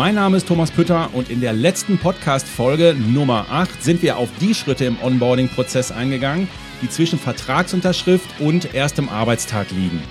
Mein 0.00 0.14
Name 0.14 0.38
ist 0.38 0.48
Thomas 0.48 0.70
Pütter 0.70 1.10
und 1.12 1.28
in 1.28 1.42
der 1.42 1.52
letzten 1.52 1.98
Podcast-Folge 1.98 2.96
Nummer 2.98 3.44
8 3.50 3.84
sind 3.84 4.00
wir 4.00 4.16
auf 4.16 4.30
die 4.40 4.54
Schritte 4.54 4.86
im 4.86 4.96
Onboarding-Prozess 4.98 5.92
eingegangen, 5.92 6.48
die 6.80 6.88
zwischen 6.88 7.18
Vertragsunterschrift 7.18 8.40
und 8.40 8.74
erstem 8.74 9.10
Arbeitstag 9.10 9.70
liegen. 9.72 10.02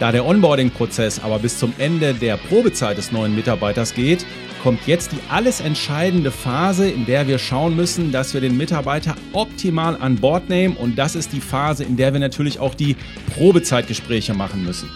Da 0.00 0.10
der 0.10 0.26
Onboarding-Prozess 0.26 1.22
aber 1.22 1.38
bis 1.38 1.60
zum 1.60 1.72
Ende 1.78 2.12
der 2.12 2.38
Probezeit 2.38 2.98
des 2.98 3.12
neuen 3.12 3.36
Mitarbeiters 3.36 3.94
geht, 3.94 4.26
kommt 4.64 4.84
jetzt 4.88 5.12
die 5.12 5.20
alles 5.30 5.60
entscheidende 5.60 6.32
Phase, 6.32 6.90
in 6.90 7.06
der 7.06 7.28
wir 7.28 7.38
schauen 7.38 7.76
müssen, 7.76 8.10
dass 8.10 8.34
wir 8.34 8.40
den 8.40 8.56
Mitarbeiter 8.56 9.14
optimal 9.32 9.96
an 10.00 10.16
Bord 10.16 10.48
nehmen 10.48 10.76
und 10.76 10.98
das 10.98 11.14
ist 11.14 11.32
die 11.32 11.40
Phase, 11.40 11.84
in 11.84 11.96
der 11.96 12.12
wir 12.12 12.18
natürlich 12.18 12.58
auch 12.58 12.74
die 12.74 12.96
Probezeitgespräche 13.36 14.34
machen 14.34 14.64
müssen. 14.64 14.90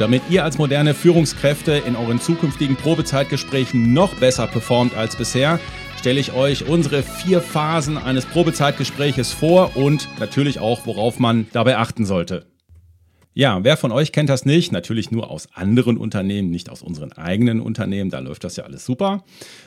Damit 0.00 0.22
ihr 0.30 0.44
als 0.44 0.56
moderne 0.56 0.94
Führungskräfte 0.94 1.72
in 1.72 1.94
euren 1.94 2.20
zukünftigen 2.20 2.76
Probezeitgesprächen 2.76 3.92
noch 3.92 4.14
besser 4.14 4.46
performt 4.46 4.96
als 4.96 5.14
bisher, 5.14 5.60
stelle 5.98 6.18
ich 6.18 6.32
euch 6.32 6.66
unsere 6.66 7.02
vier 7.02 7.42
Phasen 7.42 7.98
eines 7.98 8.24
Probezeitgespräches 8.24 9.34
vor 9.34 9.76
und 9.76 10.08
natürlich 10.18 10.58
auch, 10.58 10.86
worauf 10.86 11.18
man 11.18 11.48
dabei 11.52 11.76
achten 11.76 12.06
sollte. 12.06 12.46
Ja, 13.34 13.62
wer 13.62 13.76
von 13.76 13.92
euch 13.92 14.10
kennt 14.10 14.30
das 14.30 14.46
nicht? 14.46 14.72
Natürlich 14.72 15.10
nur 15.10 15.30
aus 15.30 15.48
anderen 15.54 15.98
Unternehmen, 15.98 16.50
nicht 16.50 16.70
aus 16.70 16.82
unseren 16.82 17.12
eigenen 17.12 17.60
Unternehmen. 17.60 18.10
Da 18.10 18.20
läuft 18.20 18.42
das 18.42 18.56
ja 18.56 18.64
alles 18.64 18.86
super. 18.86 19.22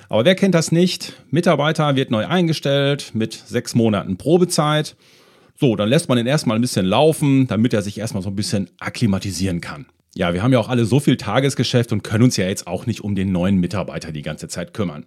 Aber 0.10 0.26
wer 0.26 0.36
kennt 0.36 0.56
das 0.56 0.72
nicht? 0.72 1.14
Mitarbeiter 1.30 1.96
wird 1.96 2.10
neu 2.12 2.26
eingestellt 2.26 3.12
mit 3.14 3.34
sechs 3.34 3.76
Monaten 3.76 4.18
Probezeit. 4.18 4.96
So, 5.60 5.76
dann 5.76 5.90
lässt 5.90 6.10
man 6.10 6.18
ihn 6.18 6.26
erstmal 6.26 6.58
ein 6.58 6.62
bisschen 6.62 6.86
laufen, 6.88 7.48
damit 7.48 7.74
er 7.74 7.84
sich 7.84 8.00
erstmal 8.00 8.24
so 8.24 8.30
ein 8.30 8.36
bisschen 8.36 8.70
akklimatisieren 8.80 9.62
kann 9.62 9.86
ja, 10.16 10.34
wir 10.34 10.44
haben 10.44 10.54
ja 10.54 10.60
auch 10.60 10.70
alle 10.70 10.86
so 10.86 11.00
viel 11.00 11.18
Tagesgeschäft 11.18 11.92
und 11.92 12.04
können 12.04 12.26
uns 12.26 12.38
ja 12.38 12.46
jetzt 12.46 12.68
auch 12.68 12.86
nicht 12.86 13.02
um 13.02 13.16
den 13.16 13.32
neuen 13.32 13.58
Mitarbeiter 13.58 14.12
die 14.12 14.22
ganze 14.22 14.48
Zeit 14.48 14.74
kümmern. 14.74 15.06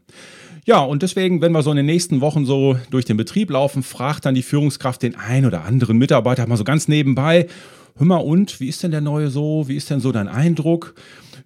Ja, 0.65 0.81
und 0.81 1.03
deswegen, 1.03 1.41
wenn 1.41 1.53
wir 1.53 1.63
so 1.63 1.71
in 1.71 1.77
den 1.77 1.87
nächsten 1.87 2.21
Wochen 2.21 2.45
so 2.45 2.77
durch 2.91 3.05
den 3.05 3.17
Betrieb 3.17 3.51
laufen, 3.51 3.85
fragt 3.85 4.25
dann 4.25 4.35
die 4.35 4.43
Führungskraft 4.43 5.01
den 5.03 5.15
ein 5.15 5.47
oder 5.47 5.65
anderen 5.65 5.97
Mitarbeiter 5.97 6.47
mal 6.49 6.57
so 6.57 6.65
ganz 6.65 6.89
nebenbei, 6.89 7.47
hör 7.95 8.07
mal 8.07 8.17
und, 8.17 8.59
wie 8.59 8.69
ist 8.69 8.83
denn 8.83 8.91
der 8.91 9.01
neue 9.01 9.31
so, 9.31 9.69
wie 9.69 9.77
ist 9.77 9.91
denn 9.91 10.01
so 10.01 10.11
dein 10.11 10.27
Eindruck? 10.27 10.97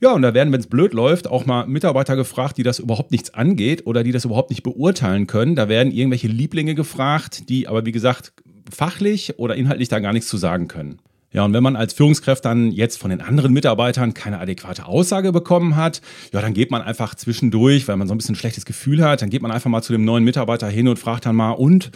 Ja, 0.00 0.12
und 0.12 0.22
da 0.22 0.32
werden, 0.32 0.50
wenn 0.54 0.60
es 0.60 0.66
blöd 0.66 0.94
läuft, 0.94 1.28
auch 1.28 1.44
mal 1.44 1.66
Mitarbeiter 1.66 2.16
gefragt, 2.16 2.56
die 2.56 2.62
das 2.62 2.78
überhaupt 2.78 3.10
nichts 3.10 3.34
angeht 3.34 3.86
oder 3.86 4.02
die 4.02 4.12
das 4.12 4.24
überhaupt 4.24 4.48
nicht 4.48 4.62
beurteilen 4.62 5.26
können. 5.26 5.54
Da 5.54 5.68
werden 5.68 5.92
irgendwelche 5.92 6.28
Lieblinge 6.28 6.74
gefragt, 6.74 7.50
die 7.50 7.68
aber, 7.68 7.84
wie 7.84 7.92
gesagt, 7.92 8.32
fachlich 8.72 9.38
oder 9.38 9.54
inhaltlich 9.54 9.90
da 9.90 9.98
gar 9.98 10.14
nichts 10.14 10.30
zu 10.30 10.38
sagen 10.38 10.66
können. 10.68 10.98
Ja, 11.32 11.44
und 11.44 11.52
wenn 11.52 11.62
man 11.62 11.76
als 11.76 11.92
Führungskraft 11.92 12.44
dann 12.44 12.72
jetzt 12.72 12.98
von 12.98 13.10
den 13.10 13.20
anderen 13.20 13.52
Mitarbeitern 13.52 14.14
keine 14.14 14.40
adäquate 14.40 14.86
Aussage 14.86 15.30
bekommen 15.30 15.76
hat, 15.76 16.00
ja, 16.32 16.40
dann 16.40 16.54
geht 16.54 16.72
man 16.72 16.82
einfach 16.82 17.14
zwischendurch, 17.14 17.86
weil 17.86 17.96
man 17.96 18.08
so 18.08 18.14
ein 18.14 18.18
bisschen 18.18 18.32
ein 18.32 18.38
schlechtes 18.38 18.64
Gefühl 18.64 19.04
hat, 19.04 19.22
dann 19.22 19.30
geht 19.30 19.40
man 19.40 19.52
einfach 19.52 19.70
mal 19.70 19.82
zu 19.82 19.92
dem 19.92 20.04
neuen 20.04 20.24
Mitarbeiter 20.24 20.68
hin 20.68 20.88
und 20.88 20.98
fragt 20.98 21.26
dann 21.26 21.36
mal, 21.36 21.52
und, 21.52 21.92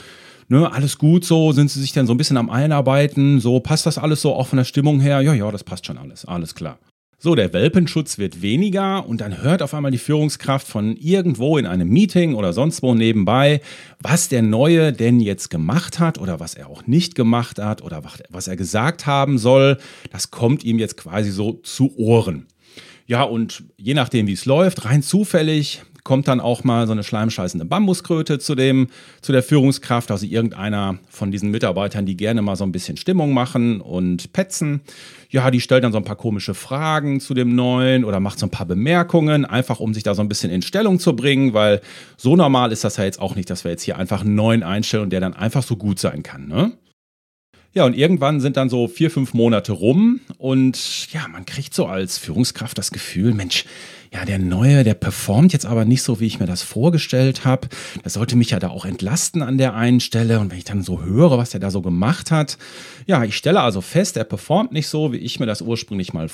ne, 0.49 0.71
alles 0.73 0.99
gut 0.99 1.25
so, 1.25 1.51
sind 1.51 1.69
sie 1.69 1.81
sich 1.81 1.93
denn 1.93 2.07
so 2.07 2.15
ein 2.15 2.17
bisschen 2.17 2.37
am 2.37 2.49
Einarbeiten, 2.49 3.41
so, 3.41 3.59
passt 3.59 3.87
das 3.87 3.99
alles 3.99 4.23
so 4.23 4.35
auch 4.35 4.47
von 4.47 4.59
der 4.59 4.65
Stimmung 4.65 5.01
her? 5.01 5.21
Ja, 5.21 5.35
ja, 5.35 5.51
das 5.51 5.65
passt 5.65 5.85
schon 5.87 5.99
alles, 5.99 6.25
alles 6.25 6.55
klar. 6.55 6.79
So, 7.25 7.35
der 7.35 7.55
Welpenschutz 7.55 8.19
wird 8.19 8.43
weniger 8.43 9.09
und 9.09 9.23
dann 9.23 9.41
hört 9.41 9.63
auf 9.63 9.73
einmal 9.73 9.91
die 9.91 9.97
Führungskraft 9.97 10.69
von 10.69 10.95
irgendwo 10.95 11.57
in 11.57 11.65
einem 11.65 11.89
Meeting 11.89 12.35
oder 12.35 12.53
sonst 12.53 12.83
wo 12.83 12.95
nebenbei, 12.95 13.63
was 13.99 14.29
der 14.29 14.43
Neue 14.43 14.93
denn 14.93 15.21
jetzt 15.21 15.49
gemacht 15.49 15.99
hat 15.99 16.19
oder 16.19 16.39
was 16.39 16.55
er 16.55 16.69
auch 16.69 16.87
nicht 16.87 17.15
gemacht 17.15 17.59
hat 17.59 17.81
oder 17.81 18.03
was 18.29 18.47
er 18.47 18.57
gesagt 18.57 19.07
haben 19.07 19.39
soll. 19.39 19.79
Das 20.13 20.31
kommt 20.31 20.65
ihm 20.65 20.79
jetzt 20.79 20.99
quasi 20.99 21.31
so 21.31 21.55
zu 21.63 21.97
Ohren. 21.97 22.47
Ja, 23.07 23.23
und 23.23 23.65
je 23.77 23.95
nachdem, 23.95 24.27
wie 24.27 24.33
es 24.33 24.47
läuft, 24.47 24.85
rein 24.85 25.03
zufällig 25.03 25.83
kommt 26.05 26.29
dann 26.29 26.39
auch 26.39 26.65
mal 26.65 26.87
so 26.87 26.93
eine 26.93 27.03
schleimscheißende 27.03 27.65
Bambuskröte 27.65 28.39
zu 28.39 28.55
dem, 28.55 28.89
zu 29.23 29.33
der 29.33 29.43
Führungskraft, 29.43 30.11
also 30.11 30.27
irgendeiner 30.27 30.99
von 31.09 31.31
diesen 31.31 31.51
Mitarbeitern, 31.51 32.05
die 32.05 32.17
gerne 32.17 32.43
mal 32.43 32.57
so 32.57 32.65
ein 32.65 32.73
bisschen 32.73 32.99
Stimmung 32.99 33.33
machen 33.33 33.81
und 33.81 34.33
petzen. 34.35 34.83
Ja, 35.31 35.51
die 35.51 35.63
stellt 35.63 35.83
dann 35.83 35.93
so 35.93 35.99
ein 35.99 36.05
paar 36.05 36.17
komische 36.17 36.53
Fragen 36.53 37.21
zu 37.21 37.33
dem 37.33 37.55
Neuen 37.55 38.05
oder 38.05 38.21
macht 38.21 38.39
so 38.39 38.47
ein 38.47 38.51
paar 38.51 38.67
Bemerkungen, 38.67 39.47
einfach 39.47 39.81
um 39.81 39.95
sich 39.95 40.03
da 40.03 40.15
so 40.15 40.21
ein 40.21 40.29
bisschen 40.29 40.51
in 40.51 40.61
Stellung 40.61 41.01
zu 41.01 41.17
bringen, 41.17 41.55
weil 41.55 41.81
so 42.19 42.37
normal 42.37 42.71
ist 42.71 42.85
das 42.85 42.99
ja 42.99 43.05
jetzt 43.05 43.21
auch 43.21 43.35
nicht, 43.35 43.49
dass 43.49 43.65
wir 43.65 43.71
jetzt 43.71 43.83
hier 43.83 43.99
einfach 43.99 44.21
einen 44.21 44.35
Neuen 44.35 44.63
einstellen 44.63 45.05
und 45.05 45.11
der 45.11 45.21
dann 45.21 45.35
einfach 45.35 45.63
so 45.63 45.77
gut 45.77 45.99
sein 45.99 46.23
kann, 46.23 46.49
ne? 46.49 46.73
Ja, 47.77 47.85
und 47.85 47.97
irgendwann 47.97 48.41
sind 48.41 48.57
dann 48.57 48.69
so 48.69 48.87
vier, 48.87 49.11
fünf 49.11 49.35
Monate 49.35 49.73
rum 49.73 50.21
und 50.39 51.13
ja, 51.13 51.27
man 51.27 51.45
kriegt 51.45 51.75
so 51.75 51.87
als 51.87 52.19
Führungskraft 52.19 52.79
das 52.79 52.93
Gefühl, 52.93 53.35
Mensch, 53.35 53.65
ja, 54.13 54.25
der 54.25 54.39
Neue, 54.39 54.85
der 54.85 54.95
performt 54.95 55.53
jetzt 55.53 55.67
aber 55.67 55.85
nicht 55.85 56.03
so, 56.03 56.21
wie 56.21 56.27
ich 56.27 56.39
mir 56.39 56.47
das 56.47 56.63
vorgestellt 56.63 57.45
habe. 57.45 57.67
Das 58.05 58.13
sollte 58.13 58.37
mich 58.37 58.51
ja 58.51 58.61
da 58.61 58.69
auch 58.69 58.85
entlasten 58.85 59.43
an 59.43 59.59
der 59.59 59.75
einen 59.75 59.99
Stelle. 59.99 60.39
Und 60.39 60.53
wenn 60.53 60.59
ich 60.59 60.63
dann 60.63 60.85
so 60.85 61.03
höre, 61.03 61.37
was 61.37 61.53
er 61.53 61.59
da 61.59 61.73
so 61.73 61.83
gemacht 61.83 62.31
hat, 62.31 62.59
ja, 63.07 63.25
ich 63.25 63.37
stelle 63.37 63.61
also 63.61 63.81
fest, 63.81 64.17
er 64.17 64.23
performt 64.23 64.71
nicht 64.71 64.87
so, 64.87 65.13
wie 65.13 65.17
ich 65.17 65.41
mir 65.41 65.47
das 65.47 65.61
ursprünglich 65.61 66.13
mal 66.13 66.29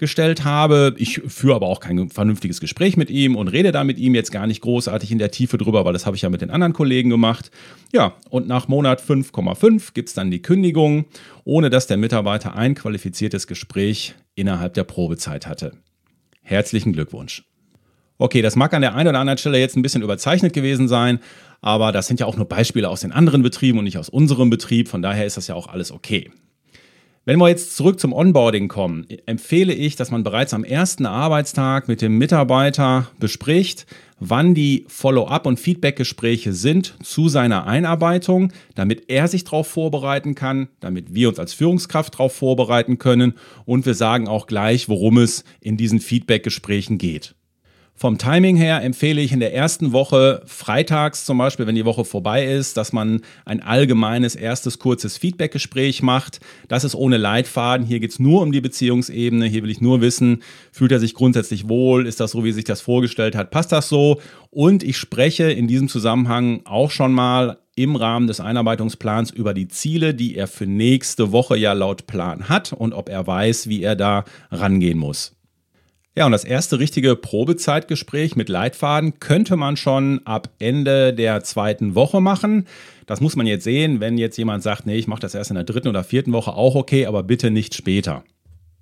vorgestellt 0.00 0.44
habe. 0.46 0.94
Ich 0.96 1.20
führe 1.26 1.56
aber 1.56 1.66
auch 1.66 1.78
kein 1.78 2.08
vernünftiges 2.08 2.58
Gespräch 2.58 2.96
mit 2.96 3.10
ihm 3.10 3.36
und 3.36 3.48
rede 3.48 3.70
da 3.70 3.84
mit 3.84 3.98
ihm 3.98 4.14
jetzt 4.14 4.32
gar 4.32 4.46
nicht 4.46 4.62
großartig 4.62 5.12
in 5.12 5.18
der 5.18 5.30
Tiefe 5.30 5.58
drüber, 5.58 5.84
weil 5.84 5.92
das 5.92 6.06
habe 6.06 6.16
ich 6.16 6.22
ja 6.22 6.30
mit 6.30 6.40
den 6.40 6.48
anderen 6.48 6.72
Kollegen 6.72 7.10
gemacht. 7.10 7.50
Ja, 7.92 8.14
und 8.30 8.48
nach 8.48 8.66
Monat 8.66 9.02
5,5 9.02 9.92
gibt 9.92 10.08
es 10.08 10.14
dann 10.14 10.30
die 10.30 10.40
Kündigung, 10.40 11.04
ohne 11.44 11.68
dass 11.68 11.86
der 11.86 11.98
Mitarbeiter 11.98 12.56
ein 12.56 12.74
qualifiziertes 12.74 13.46
Gespräch 13.46 14.14
innerhalb 14.34 14.72
der 14.72 14.84
Probezeit 14.84 15.46
hatte. 15.46 15.72
Herzlichen 16.40 16.94
Glückwunsch. 16.94 17.44
Okay, 18.16 18.40
das 18.40 18.56
mag 18.56 18.72
an 18.72 18.80
der 18.80 18.94
einen 18.94 19.10
oder 19.10 19.18
anderen 19.18 19.36
Stelle 19.36 19.58
jetzt 19.58 19.76
ein 19.76 19.82
bisschen 19.82 20.02
überzeichnet 20.02 20.54
gewesen 20.54 20.88
sein, 20.88 21.18
aber 21.60 21.92
das 21.92 22.06
sind 22.06 22.20
ja 22.20 22.24
auch 22.24 22.38
nur 22.38 22.46
Beispiele 22.46 22.88
aus 22.88 23.02
den 23.02 23.12
anderen 23.12 23.42
Betrieben 23.42 23.76
und 23.76 23.84
nicht 23.84 23.98
aus 23.98 24.08
unserem 24.08 24.48
Betrieb. 24.48 24.88
Von 24.88 25.02
daher 25.02 25.26
ist 25.26 25.36
das 25.36 25.48
ja 25.48 25.54
auch 25.54 25.66
alles 25.66 25.92
okay. 25.92 26.30
Wenn 27.30 27.38
wir 27.38 27.48
jetzt 27.48 27.76
zurück 27.76 28.00
zum 28.00 28.12
Onboarding 28.12 28.66
kommen, 28.66 29.06
empfehle 29.24 29.72
ich, 29.72 29.94
dass 29.94 30.10
man 30.10 30.24
bereits 30.24 30.52
am 30.52 30.64
ersten 30.64 31.06
Arbeitstag 31.06 31.86
mit 31.86 32.02
dem 32.02 32.18
Mitarbeiter 32.18 33.08
bespricht, 33.20 33.86
wann 34.18 34.52
die 34.52 34.84
Follow-up- 34.88 35.46
und 35.46 35.60
Feedback-Gespräche 35.60 36.52
sind 36.52 36.96
zu 37.04 37.28
seiner 37.28 37.68
Einarbeitung, 37.68 38.52
damit 38.74 39.10
er 39.10 39.28
sich 39.28 39.44
darauf 39.44 39.68
vorbereiten 39.68 40.34
kann, 40.34 40.70
damit 40.80 41.14
wir 41.14 41.28
uns 41.28 41.38
als 41.38 41.54
Führungskraft 41.54 42.14
darauf 42.14 42.34
vorbereiten 42.34 42.98
können 42.98 43.34
und 43.64 43.86
wir 43.86 43.94
sagen 43.94 44.26
auch 44.26 44.48
gleich, 44.48 44.88
worum 44.88 45.18
es 45.18 45.44
in 45.60 45.76
diesen 45.76 46.00
Feedback-Gesprächen 46.00 46.98
geht. 46.98 47.36
Vom 48.02 48.16
Timing 48.16 48.56
her 48.56 48.82
empfehle 48.82 49.20
ich 49.20 49.30
in 49.30 49.40
der 49.40 49.52
ersten 49.52 49.92
Woche, 49.92 50.40
freitags 50.46 51.26
zum 51.26 51.36
Beispiel, 51.36 51.66
wenn 51.66 51.74
die 51.74 51.84
Woche 51.84 52.06
vorbei 52.06 52.46
ist, 52.46 52.78
dass 52.78 52.94
man 52.94 53.20
ein 53.44 53.62
allgemeines 53.62 54.36
erstes 54.36 54.78
kurzes 54.78 55.18
Feedbackgespräch 55.18 56.00
macht. 56.00 56.40
Das 56.66 56.84
ist 56.84 56.94
ohne 56.94 57.18
Leitfaden. 57.18 57.84
Hier 57.84 58.00
geht 58.00 58.12
es 58.12 58.18
nur 58.18 58.40
um 58.40 58.52
die 58.52 58.62
Beziehungsebene. 58.62 59.44
Hier 59.44 59.62
will 59.62 59.70
ich 59.70 59.82
nur 59.82 60.00
wissen, 60.00 60.42
fühlt 60.72 60.92
er 60.92 60.98
sich 60.98 61.12
grundsätzlich 61.12 61.68
wohl? 61.68 62.06
Ist 62.06 62.20
das 62.20 62.30
so, 62.30 62.42
wie 62.42 62.52
sich 62.52 62.64
das 62.64 62.80
vorgestellt 62.80 63.34
hat? 63.34 63.50
Passt 63.50 63.70
das 63.70 63.90
so? 63.90 64.18
Und 64.48 64.82
ich 64.82 64.96
spreche 64.96 65.52
in 65.52 65.68
diesem 65.68 65.88
Zusammenhang 65.88 66.62
auch 66.64 66.90
schon 66.90 67.12
mal 67.12 67.58
im 67.76 67.96
Rahmen 67.96 68.28
des 68.28 68.40
Einarbeitungsplans 68.40 69.30
über 69.30 69.52
die 69.52 69.68
Ziele, 69.68 70.14
die 70.14 70.36
er 70.36 70.46
für 70.46 70.64
nächste 70.64 71.32
Woche 71.32 71.58
ja 71.58 71.74
laut 71.74 72.06
Plan 72.06 72.48
hat 72.48 72.72
und 72.72 72.94
ob 72.94 73.10
er 73.10 73.26
weiß, 73.26 73.68
wie 73.68 73.82
er 73.82 73.94
da 73.94 74.24
rangehen 74.50 74.96
muss. 74.96 75.36
Ja, 76.16 76.26
und 76.26 76.32
das 76.32 76.42
erste 76.42 76.80
richtige 76.80 77.14
Probezeitgespräch 77.14 78.34
mit 78.34 78.48
Leitfaden 78.48 79.20
könnte 79.20 79.56
man 79.56 79.76
schon 79.76 80.20
ab 80.24 80.50
Ende 80.58 81.14
der 81.14 81.44
zweiten 81.44 81.94
Woche 81.94 82.20
machen. 82.20 82.66
Das 83.06 83.20
muss 83.20 83.36
man 83.36 83.46
jetzt 83.46 83.62
sehen, 83.62 84.00
wenn 84.00 84.18
jetzt 84.18 84.36
jemand 84.36 84.64
sagt, 84.64 84.86
nee, 84.86 84.96
ich 84.96 85.06
mache 85.06 85.20
das 85.20 85.36
erst 85.36 85.50
in 85.50 85.54
der 85.54 85.64
dritten 85.64 85.86
oder 85.86 86.02
vierten 86.02 86.32
Woche 86.32 86.54
auch 86.54 86.74
okay, 86.74 87.06
aber 87.06 87.22
bitte 87.22 87.52
nicht 87.52 87.76
später. 87.76 88.24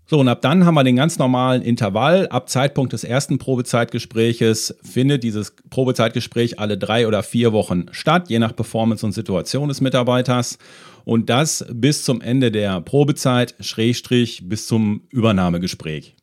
So, 0.06 0.20
und 0.20 0.28
ab 0.28 0.40
dann 0.40 0.64
haben 0.64 0.75
wir 0.75 0.84
den 0.84 0.96
ganz 0.96 1.19
normalen 1.19 1.60
Intervall. 1.60 2.28
Ab 2.28 2.48
Zeitpunkt 2.48 2.94
des 2.94 3.04
ersten 3.04 3.36
Probezeitgespräches 3.36 4.78
findet 4.82 5.22
dieses 5.22 5.54
Probezeitgespräch 5.69 6.58
alle 6.58 6.78
drei 6.78 7.06
oder 7.06 7.22
vier 7.22 7.52
Wochen 7.52 7.88
statt, 7.90 8.30
je 8.30 8.38
nach 8.38 8.56
Performance 8.56 9.04
und 9.04 9.12
Situation 9.12 9.69
des 9.69 9.82
Mitarbeiters. 9.82 10.56
Und 11.04 11.28
das 11.28 11.66
bis 11.70 12.04
zum 12.04 12.22
Ende 12.22 12.50
der 12.50 12.80
Probezeit, 12.80 13.54
Schrägstrich, 13.60 14.48
bis 14.48 14.66
zum 14.66 15.02
Übernahmegespräch. 15.10 16.14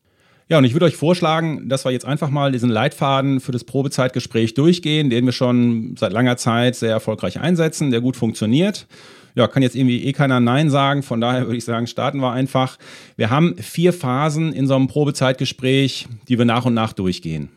Ja, 0.48 0.60
und 0.60 0.64
ich 0.64 0.74
würde 0.74 0.86
euch 0.86 0.96
vorschlagen, 0.96 1.70
dass 1.70 1.86
wir 1.86 1.92
jetzt 1.92 2.06
einfach 2.06 2.30
mal 2.30 2.52
diesen 2.52 2.70
Leitfaden 2.70 3.40
für 3.40 3.52
das 3.52 3.64
Probezeitgespräch 3.64 4.54
durchgehen, 4.54 5.10
den 5.10 5.26
wir 5.26 5.32
schon 5.32 5.96
seit 5.98 6.14
langer 6.14 6.38
Zeit 6.38 6.76
sehr 6.76 6.92
erfolgreich 6.92 7.40
einsetzen, 7.40 7.90
der 7.90 8.00
gut 8.00 8.16
funktioniert. 8.16 8.86
Ja, 9.34 9.48
kann 9.48 9.64
jetzt 9.64 9.76
irgendwie 9.76 10.04
eh 10.04 10.14
keiner 10.14 10.40
Nein 10.40 10.70
sagen, 10.70 11.02
von 11.02 11.20
daher 11.20 11.46
würde 11.46 11.58
ich 11.58 11.66
sagen, 11.66 11.88
starten 11.88 12.20
wir 12.20 12.32
einfach. 12.32 12.78
Wir 13.18 13.32
haben 13.32 13.56
vier 13.58 13.92
Phasen 13.92 14.54
in 14.54 14.68
so 14.68 14.76
einem 14.76 14.88
Probezeitgespräch, 14.88 16.08
die 16.28 16.38
wir 16.38 16.46
nach 16.46 16.66
und 16.66 16.76
nach 16.76 16.94
durchgehen. 16.94 17.50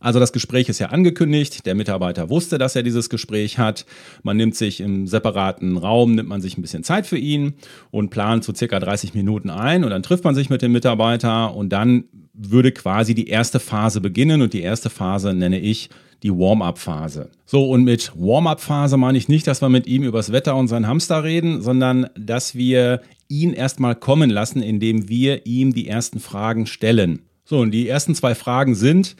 Also 0.00 0.18
das 0.18 0.32
Gespräch 0.32 0.70
ist 0.70 0.78
ja 0.78 0.88
angekündigt, 0.88 1.66
der 1.66 1.74
Mitarbeiter 1.74 2.30
wusste, 2.30 2.56
dass 2.56 2.74
er 2.74 2.82
dieses 2.82 3.10
Gespräch 3.10 3.58
hat. 3.58 3.84
Man 4.22 4.38
nimmt 4.38 4.56
sich 4.56 4.80
im 4.80 5.06
separaten 5.06 5.76
Raum, 5.76 6.14
nimmt 6.14 6.28
man 6.28 6.40
sich 6.40 6.56
ein 6.56 6.62
bisschen 6.62 6.82
Zeit 6.82 7.06
für 7.06 7.18
ihn 7.18 7.54
und 7.90 8.08
plant 8.08 8.42
so 8.42 8.54
circa 8.54 8.80
30 8.80 9.12
Minuten 9.12 9.50
ein 9.50 9.84
und 9.84 9.90
dann 9.90 10.02
trifft 10.02 10.24
man 10.24 10.34
sich 10.34 10.48
mit 10.48 10.62
dem 10.62 10.72
Mitarbeiter 10.72 11.54
und 11.54 11.68
dann 11.68 12.04
würde 12.32 12.72
quasi 12.72 13.14
die 13.14 13.28
erste 13.28 13.60
Phase 13.60 14.00
beginnen 14.00 14.40
und 14.40 14.54
die 14.54 14.62
erste 14.62 14.88
Phase 14.88 15.34
nenne 15.34 15.60
ich 15.60 15.90
die 16.22 16.30
Warm-up-Phase. 16.30 17.30
So, 17.44 17.68
und 17.68 17.84
mit 17.84 18.12
Warm-up-Phase 18.14 18.96
meine 18.96 19.18
ich 19.18 19.28
nicht, 19.28 19.46
dass 19.46 19.60
wir 19.60 19.68
mit 19.68 19.86
ihm 19.86 20.02
übers 20.02 20.32
Wetter 20.32 20.56
und 20.56 20.68
seinen 20.68 20.86
Hamster 20.86 21.24
reden, 21.24 21.60
sondern 21.60 22.08
dass 22.18 22.54
wir 22.54 23.02
ihn 23.28 23.52
erstmal 23.52 23.94
kommen 23.94 24.30
lassen, 24.30 24.62
indem 24.62 25.08
wir 25.08 25.46
ihm 25.46 25.72
die 25.72 25.88
ersten 25.88 26.20
Fragen 26.20 26.66
stellen. 26.66 27.20
So, 27.44 27.58
und 27.58 27.70
die 27.72 27.88
ersten 27.88 28.14
zwei 28.14 28.34
Fragen 28.34 28.74
sind, 28.74 29.16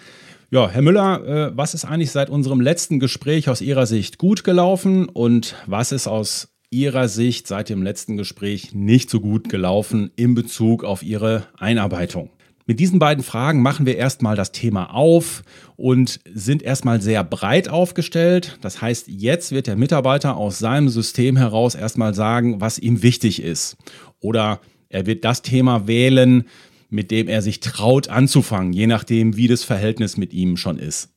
ja, 0.51 0.69
Herr 0.69 0.83
Müller, 0.83 1.25
äh, 1.27 1.57
was 1.57 1.75
ist 1.75 1.85
eigentlich 1.85 2.11
seit 2.11 2.29
unserem 2.29 2.61
letzten 2.61 2.99
Gespräch 2.99 3.49
aus 3.49 3.61
Ihrer 3.61 3.87
Sicht 3.87 4.19
gut 4.19 4.43
gelaufen 4.43 5.09
und 5.09 5.55
was 5.67 5.93
ist 5.93 6.09
aus 6.09 6.49
Ihrer 6.71 7.09
Sicht 7.09 7.47
seit 7.47 7.69
dem 7.69 7.83
letzten 7.83 8.17
Gespräch 8.17 8.75
nicht 8.75 9.11
so 9.11 9.21
gut 9.21 9.49
gelaufen 9.49 10.11
in 10.17 10.35
Bezug 10.35 10.83
auf 10.83 11.05
Ihre 11.05 11.47
Einarbeitung? 11.57 12.31
Mit 12.67 12.81
diesen 12.81 12.99
beiden 12.99 13.23
Fragen 13.25 13.63
machen 13.63 13.87
wir 13.87 13.97
erstmal 13.97 14.37
das 14.37 14.51
Thema 14.51 14.93
auf 14.95 15.43
und 15.77 16.21
sind 16.33 16.63
erstmal 16.63 17.01
sehr 17.01 17.25
breit 17.25 17.69
aufgestellt. 17.69 18.59
Das 18.61 18.81
heißt, 18.83 19.07
jetzt 19.09 19.53
wird 19.53 19.67
der 19.69 19.77
Mitarbeiter 19.77 20.37
aus 20.37 20.59
seinem 20.59 20.89
System 20.89 21.37
heraus 21.37 21.75
erstmal 21.75 22.15
sagen, 22.15 22.61
was 22.61 22.79
ihm 22.79 23.03
wichtig 23.03 23.43
ist. 23.43 23.77
Oder 24.21 24.61
er 24.89 25.07
wird 25.07 25.25
das 25.25 25.43
Thema 25.43 25.87
wählen, 25.87 26.45
mit 26.91 27.11
dem 27.11 27.29
er 27.29 27.43
sich 27.43 27.61
traut 27.61 28.09
anzufangen, 28.09 28.73
je 28.73 28.87
nachdem, 28.87 29.37
wie 29.37 29.49
das 29.49 29.65
Verhältnis 29.65 30.17
mit 30.17 30.33
ihm 30.33 30.57
schon 30.57 30.79
ist. 30.79 31.11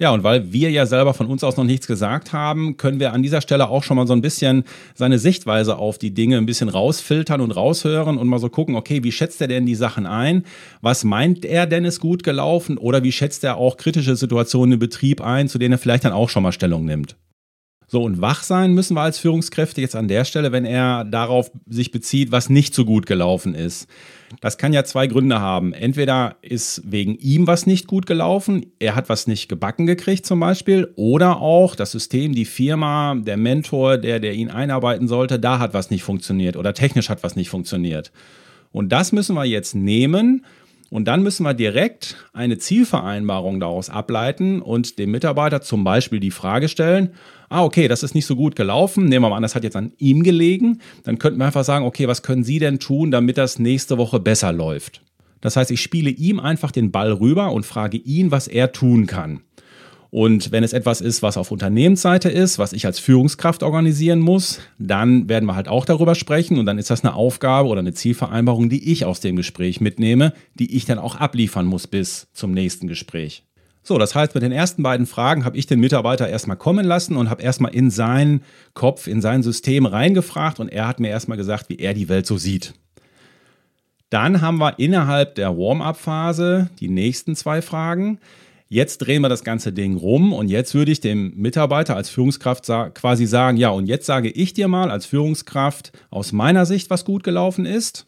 Ja, 0.00 0.12
und 0.12 0.22
weil 0.22 0.52
wir 0.52 0.70
ja 0.70 0.86
selber 0.86 1.12
von 1.12 1.26
uns 1.26 1.42
aus 1.42 1.56
noch 1.56 1.64
nichts 1.64 1.88
gesagt 1.88 2.32
haben, 2.32 2.76
können 2.76 3.00
wir 3.00 3.12
an 3.12 3.22
dieser 3.22 3.40
Stelle 3.40 3.68
auch 3.68 3.82
schon 3.82 3.96
mal 3.96 4.06
so 4.06 4.12
ein 4.12 4.20
bisschen 4.20 4.62
seine 4.94 5.18
Sichtweise 5.18 5.76
auf 5.76 5.98
die 5.98 6.14
Dinge 6.14 6.38
ein 6.38 6.46
bisschen 6.46 6.68
rausfiltern 6.68 7.40
und 7.40 7.50
raushören 7.50 8.16
und 8.16 8.28
mal 8.28 8.38
so 8.38 8.48
gucken, 8.48 8.76
okay, 8.76 9.02
wie 9.02 9.10
schätzt 9.10 9.40
er 9.40 9.48
denn 9.48 9.66
die 9.66 9.74
Sachen 9.74 10.06
ein? 10.06 10.44
Was 10.82 11.02
meint 11.02 11.44
er 11.44 11.66
denn 11.66 11.84
ist 11.84 11.98
gut 11.98 12.22
gelaufen? 12.22 12.78
Oder 12.78 13.02
wie 13.02 13.10
schätzt 13.10 13.42
er 13.42 13.56
auch 13.56 13.76
kritische 13.76 14.14
Situationen 14.14 14.74
im 14.74 14.78
Betrieb 14.78 15.20
ein, 15.20 15.48
zu 15.48 15.58
denen 15.58 15.72
er 15.72 15.78
vielleicht 15.78 16.04
dann 16.04 16.12
auch 16.12 16.28
schon 16.28 16.44
mal 16.44 16.52
Stellung 16.52 16.84
nimmt? 16.84 17.16
So, 17.88 18.04
und 18.04 18.20
wach 18.20 18.44
sein 18.44 18.74
müssen 18.74 18.94
wir 18.94 19.00
als 19.00 19.18
Führungskräfte 19.18 19.80
jetzt 19.80 19.96
an 19.96 20.08
der 20.08 20.24
Stelle, 20.24 20.52
wenn 20.52 20.66
er 20.66 21.06
darauf 21.06 21.50
sich 21.66 21.90
bezieht, 21.90 22.30
was 22.30 22.50
nicht 22.50 22.72
so 22.72 22.84
gut 22.84 23.06
gelaufen 23.06 23.54
ist. 23.54 23.88
Das 24.40 24.58
kann 24.58 24.72
ja 24.72 24.84
zwei 24.84 25.06
Gründe 25.06 25.40
haben. 25.40 25.72
Entweder 25.72 26.36
ist 26.42 26.82
wegen 26.84 27.16
ihm 27.16 27.46
was 27.46 27.66
nicht 27.66 27.86
gut 27.86 28.06
gelaufen, 28.06 28.66
er 28.78 28.94
hat 28.94 29.08
was 29.08 29.26
nicht 29.26 29.48
gebacken 29.48 29.86
gekriegt 29.86 30.26
zum 30.26 30.40
Beispiel, 30.40 30.92
oder 30.96 31.40
auch 31.40 31.74
das 31.74 31.92
System, 31.92 32.34
die 32.34 32.44
Firma, 32.44 33.14
der 33.14 33.36
Mentor, 33.36 33.98
der, 33.98 34.20
der 34.20 34.34
ihn 34.34 34.50
einarbeiten 34.50 35.08
sollte, 35.08 35.38
da 35.38 35.58
hat 35.58 35.74
was 35.74 35.90
nicht 35.90 36.02
funktioniert 36.02 36.56
oder 36.56 36.74
technisch 36.74 37.08
hat 37.08 37.22
was 37.22 37.36
nicht 37.36 37.50
funktioniert. 37.50 38.12
Und 38.70 38.90
das 38.90 39.12
müssen 39.12 39.34
wir 39.34 39.44
jetzt 39.44 39.74
nehmen 39.74 40.44
und 40.90 41.06
dann 41.06 41.22
müssen 41.22 41.44
wir 41.44 41.54
direkt 41.54 42.16
eine 42.32 42.58
Zielvereinbarung 42.58 43.60
daraus 43.60 43.90
ableiten 43.90 44.62
und 44.62 44.98
dem 44.98 45.10
Mitarbeiter 45.10 45.60
zum 45.60 45.84
Beispiel 45.84 46.20
die 46.20 46.30
Frage 46.30 46.68
stellen, 46.68 47.10
ah, 47.50 47.64
okay, 47.64 47.88
das 47.88 48.02
ist 48.02 48.14
nicht 48.14 48.26
so 48.26 48.36
gut 48.36 48.56
gelaufen, 48.56 49.04
nehmen 49.04 49.24
wir 49.24 49.30
mal 49.30 49.36
an, 49.36 49.42
das 49.42 49.54
hat 49.54 49.64
jetzt 49.64 49.76
an 49.76 49.92
ihm 49.98 50.22
gelegen, 50.22 50.80
dann 51.04 51.18
könnten 51.18 51.38
wir 51.38 51.46
einfach 51.46 51.64
sagen, 51.64 51.84
okay, 51.84 52.08
was 52.08 52.22
können 52.22 52.44
Sie 52.44 52.58
denn 52.58 52.78
tun, 52.78 53.10
damit 53.10 53.36
das 53.36 53.58
nächste 53.58 53.98
Woche 53.98 54.18
besser 54.20 54.52
läuft? 54.52 55.02
Das 55.40 55.56
heißt, 55.56 55.70
ich 55.70 55.80
spiele 55.80 56.10
ihm 56.10 56.40
einfach 56.40 56.72
den 56.72 56.90
Ball 56.90 57.12
rüber 57.12 57.52
und 57.52 57.64
frage 57.64 57.98
ihn, 57.98 58.30
was 58.30 58.48
er 58.48 58.72
tun 58.72 59.06
kann. 59.06 59.42
Und 60.10 60.52
wenn 60.52 60.64
es 60.64 60.72
etwas 60.72 61.02
ist, 61.02 61.22
was 61.22 61.36
auf 61.36 61.50
Unternehmensseite 61.50 62.30
ist, 62.30 62.58
was 62.58 62.72
ich 62.72 62.86
als 62.86 62.98
Führungskraft 62.98 63.62
organisieren 63.62 64.20
muss, 64.20 64.60
dann 64.78 65.28
werden 65.28 65.44
wir 65.44 65.54
halt 65.54 65.68
auch 65.68 65.84
darüber 65.84 66.14
sprechen 66.14 66.58
und 66.58 66.64
dann 66.64 66.78
ist 66.78 66.88
das 66.88 67.04
eine 67.04 67.14
Aufgabe 67.14 67.68
oder 67.68 67.80
eine 67.80 67.92
Zielvereinbarung, 67.92 68.70
die 68.70 68.90
ich 68.90 69.04
aus 69.04 69.20
dem 69.20 69.36
Gespräch 69.36 69.82
mitnehme, 69.82 70.32
die 70.58 70.74
ich 70.74 70.86
dann 70.86 70.98
auch 70.98 71.16
abliefern 71.16 71.66
muss 71.66 71.86
bis 71.86 72.28
zum 72.32 72.52
nächsten 72.52 72.88
Gespräch. 72.88 73.44
So, 73.82 73.98
das 73.98 74.14
heißt, 74.14 74.34
mit 74.34 74.42
den 74.42 74.52
ersten 74.52 74.82
beiden 74.82 75.06
Fragen 75.06 75.44
habe 75.44 75.56
ich 75.56 75.66
den 75.66 75.80
Mitarbeiter 75.80 76.28
erstmal 76.28 76.56
kommen 76.56 76.86
lassen 76.86 77.16
und 77.16 77.28
habe 77.28 77.42
erstmal 77.42 77.74
in 77.74 77.90
seinen 77.90 78.42
Kopf, 78.74 79.06
in 79.06 79.20
sein 79.20 79.42
System 79.42 79.86
reingefragt 79.86 80.58
und 80.58 80.68
er 80.68 80.88
hat 80.88 81.00
mir 81.00 81.08
erstmal 81.08 81.38
gesagt, 81.38 81.68
wie 81.68 81.78
er 81.78 81.92
die 81.94 82.08
Welt 82.08 82.26
so 82.26 82.38
sieht. 82.38 82.74
Dann 84.10 84.40
haben 84.40 84.58
wir 84.58 84.78
innerhalb 84.78 85.34
der 85.34 85.56
Warm-up-Phase 85.56 86.70
die 86.80 86.88
nächsten 86.88 87.36
zwei 87.36 87.60
Fragen. 87.60 88.18
Jetzt 88.70 88.98
drehen 88.98 89.22
wir 89.22 89.30
das 89.30 89.44
ganze 89.44 89.72
Ding 89.72 89.96
rum 89.96 90.34
und 90.34 90.48
jetzt 90.48 90.74
würde 90.74 90.92
ich 90.92 91.00
dem 91.00 91.32
Mitarbeiter 91.36 91.96
als 91.96 92.10
Führungskraft 92.10 92.66
quasi 92.94 93.24
sagen, 93.24 93.56
ja, 93.56 93.70
und 93.70 93.86
jetzt 93.86 94.04
sage 94.04 94.28
ich 94.28 94.52
dir 94.52 94.68
mal 94.68 94.90
als 94.90 95.06
Führungskraft 95.06 95.92
aus 96.10 96.32
meiner 96.32 96.66
Sicht, 96.66 96.90
was 96.90 97.06
gut 97.06 97.22
gelaufen 97.24 97.64
ist. 97.64 98.06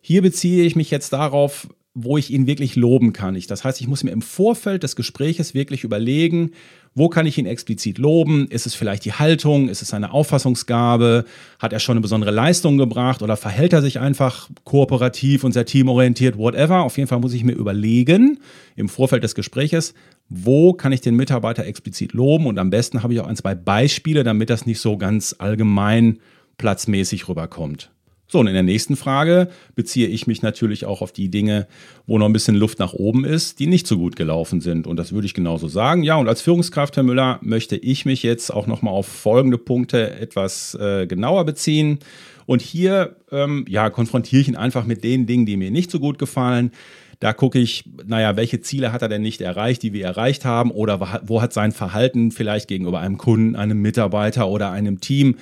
Hier 0.00 0.22
beziehe 0.22 0.64
ich 0.64 0.76
mich 0.76 0.90
jetzt 0.90 1.12
darauf, 1.12 1.68
wo 1.92 2.16
ich 2.16 2.30
ihn 2.30 2.46
wirklich 2.46 2.74
loben 2.74 3.12
kann. 3.12 3.38
Das 3.48 3.64
heißt, 3.64 3.82
ich 3.82 3.86
muss 3.86 4.02
mir 4.02 4.12
im 4.12 4.22
Vorfeld 4.22 4.82
des 4.82 4.96
Gespräches 4.96 5.52
wirklich 5.52 5.84
überlegen, 5.84 6.52
wo 6.94 7.08
kann 7.08 7.26
ich 7.26 7.38
ihn 7.38 7.46
explizit 7.46 7.98
loben? 7.98 8.48
Ist 8.48 8.66
es 8.66 8.74
vielleicht 8.74 9.04
die 9.04 9.12
Haltung? 9.12 9.68
Ist 9.68 9.82
es 9.82 9.88
seine 9.88 10.12
Auffassungsgabe? 10.12 11.24
Hat 11.58 11.72
er 11.72 11.78
schon 11.78 11.94
eine 11.94 12.02
besondere 12.02 12.30
Leistung 12.30 12.76
gebracht 12.76 13.22
oder 13.22 13.36
verhält 13.36 13.72
er 13.72 13.80
sich 13.80 13.98
einfach 14.00 14.50
kooperativ 14.64 15.44
und 15.44 15.52
sehr 15.52 15.64
teamorientiert? 15.64 16.36
Whatever. 16.36 16.82
Auf 16.82 16.98
jeden 16.98 17.08
Fall 17.08 17.20
muss 17.20 17.32
ich 17.32 17.44
mir 17.44 17.52
überlegen 17.52 18.40
im 18.76 18.88
Vorfeld 18.88 19.22
des 19.22 19.34
Gespräches, 19.34 19.94
wo 20.28 20.72
kann 20.72 20.92
ich 20.92 21.00
den 21.00 21.14
Mitarbeiter 21.14 21.64
explizit 21.64 22.12
loben? 22.12 22.46
Und 22.46 22.58
am 22.58 22.70
besten 22.70 23.02
habe 23.02 23.14
ich 23.14 23.20
auch 23.20 23.26
ein, 23.26 23.36
zwei 23.36 23.54
Beispiele, 23.54 24.24
damit 24.24 24.50
das 24.50 24.66
nicht 24.66 24.80
so 24.80 24.96
ganz 24.96 25.36
allgemein 25.38 26.18
platzmäßig 26.58 27.28
rüberkommt. 27.28 27.91
So, 28.32 28.38
und 28.38 28.46
in 28.46 28.54
der 28.54 28.62
nächsten 28.62 28.96
Frage 28.96 29.50
beziehe 29.74 30.08
ich 30.08 30.26
mich 30.26 30.40
natürlich 30.40 30.86
auch 30.86 31.02
auf 31.02 31.12
die 31.12 31.28
Dinge, 31.28 31.66
wo 32.06 32.16
noch 32.16 32.24
ein 32.24 32.32
bisschen 32.32 32.54
Luft 32.54 32.78
nach 32.78 32.94
oben 32.94 33.26
ist, 33.26 33.58
die 33.58 33.66
nicht 33.66 33.86
so 33.86 33.98
gut 33.98 34.16
gelaufen 34.16 34.62
sind. 34.62 34.86
Und 34.86 34.96
das 34.96 35.12
würde 35.12 35.26
ich 35.26 35.34
genauso 35.34 35.68
sagen. 35.68 36.02
Ja, 36.02 36.16
und 36.16 36.28
als 36.28 36.40
Führungskraft, 36.40 36.96
Herr 36.96 37.02
Müller, 37.02 37.38
möchte 37.42 37.76
ich 37.76 38.06
mich 38.06 38.22
jetzt 38.22 38.48
auch 38.48 38.66
nochmal 38.66 38.94
auf 38.94 39.06
folgende 39.06 39.58
Punkte 39.58 40.18
etwas 40.18 40.74
äh, 40.76 41.06
genauer 41.06 41.44
beziehen. 41.44 41.98
Und 42.46 42.62
hier, 42.62 43.16
ähm, 43.30 43.66
ja, 43.68 43.90
konfrontiere 43.90 44.40
ich 44.40 44.48
ihn 44.48 44.56
einfach 44.56 44.86
mit 44.86 45.04
den 45.04 45.26
Dingen, 45.26 45.44
die 45.44 45.58
mir 45.58 45.70
nicht 45.70 45.90
so 45.90 46.00
gut 46.00 46.18
gefallen. 46.18 46.70
Da 47.20 47.34
gucke 47.34 47.58
ich, 47.58 47.84
naja, 48.06 48.34
welche 48.36 48.62
Ziele 48.62 48.92
hat 48.92 49.02
er 49.02 49.10
denn 49.10 49.20
nicht 49.20 49.42
erreicht, 49.42 49.82
die 49.82 49.92
wir 49.92 50.06
erreicht 50.06 50.46
haben, 50.46 50.70
oder 50.70 51.20
wo 51.26 51.42
hat 51.42 51.52
sein 51.52 51.72
Verhalten 51.72 52.30
vielleicht 52.30 52.66
gegenüber 52.66 53.00
einem 53.00 53.18
Kunden, 53.18 53.56
einem 53.56 53.82
Mitarbeiter 53.82 54.48
oder 54.48 54.70
einem 54.70 55.00
Team 55.02 55.36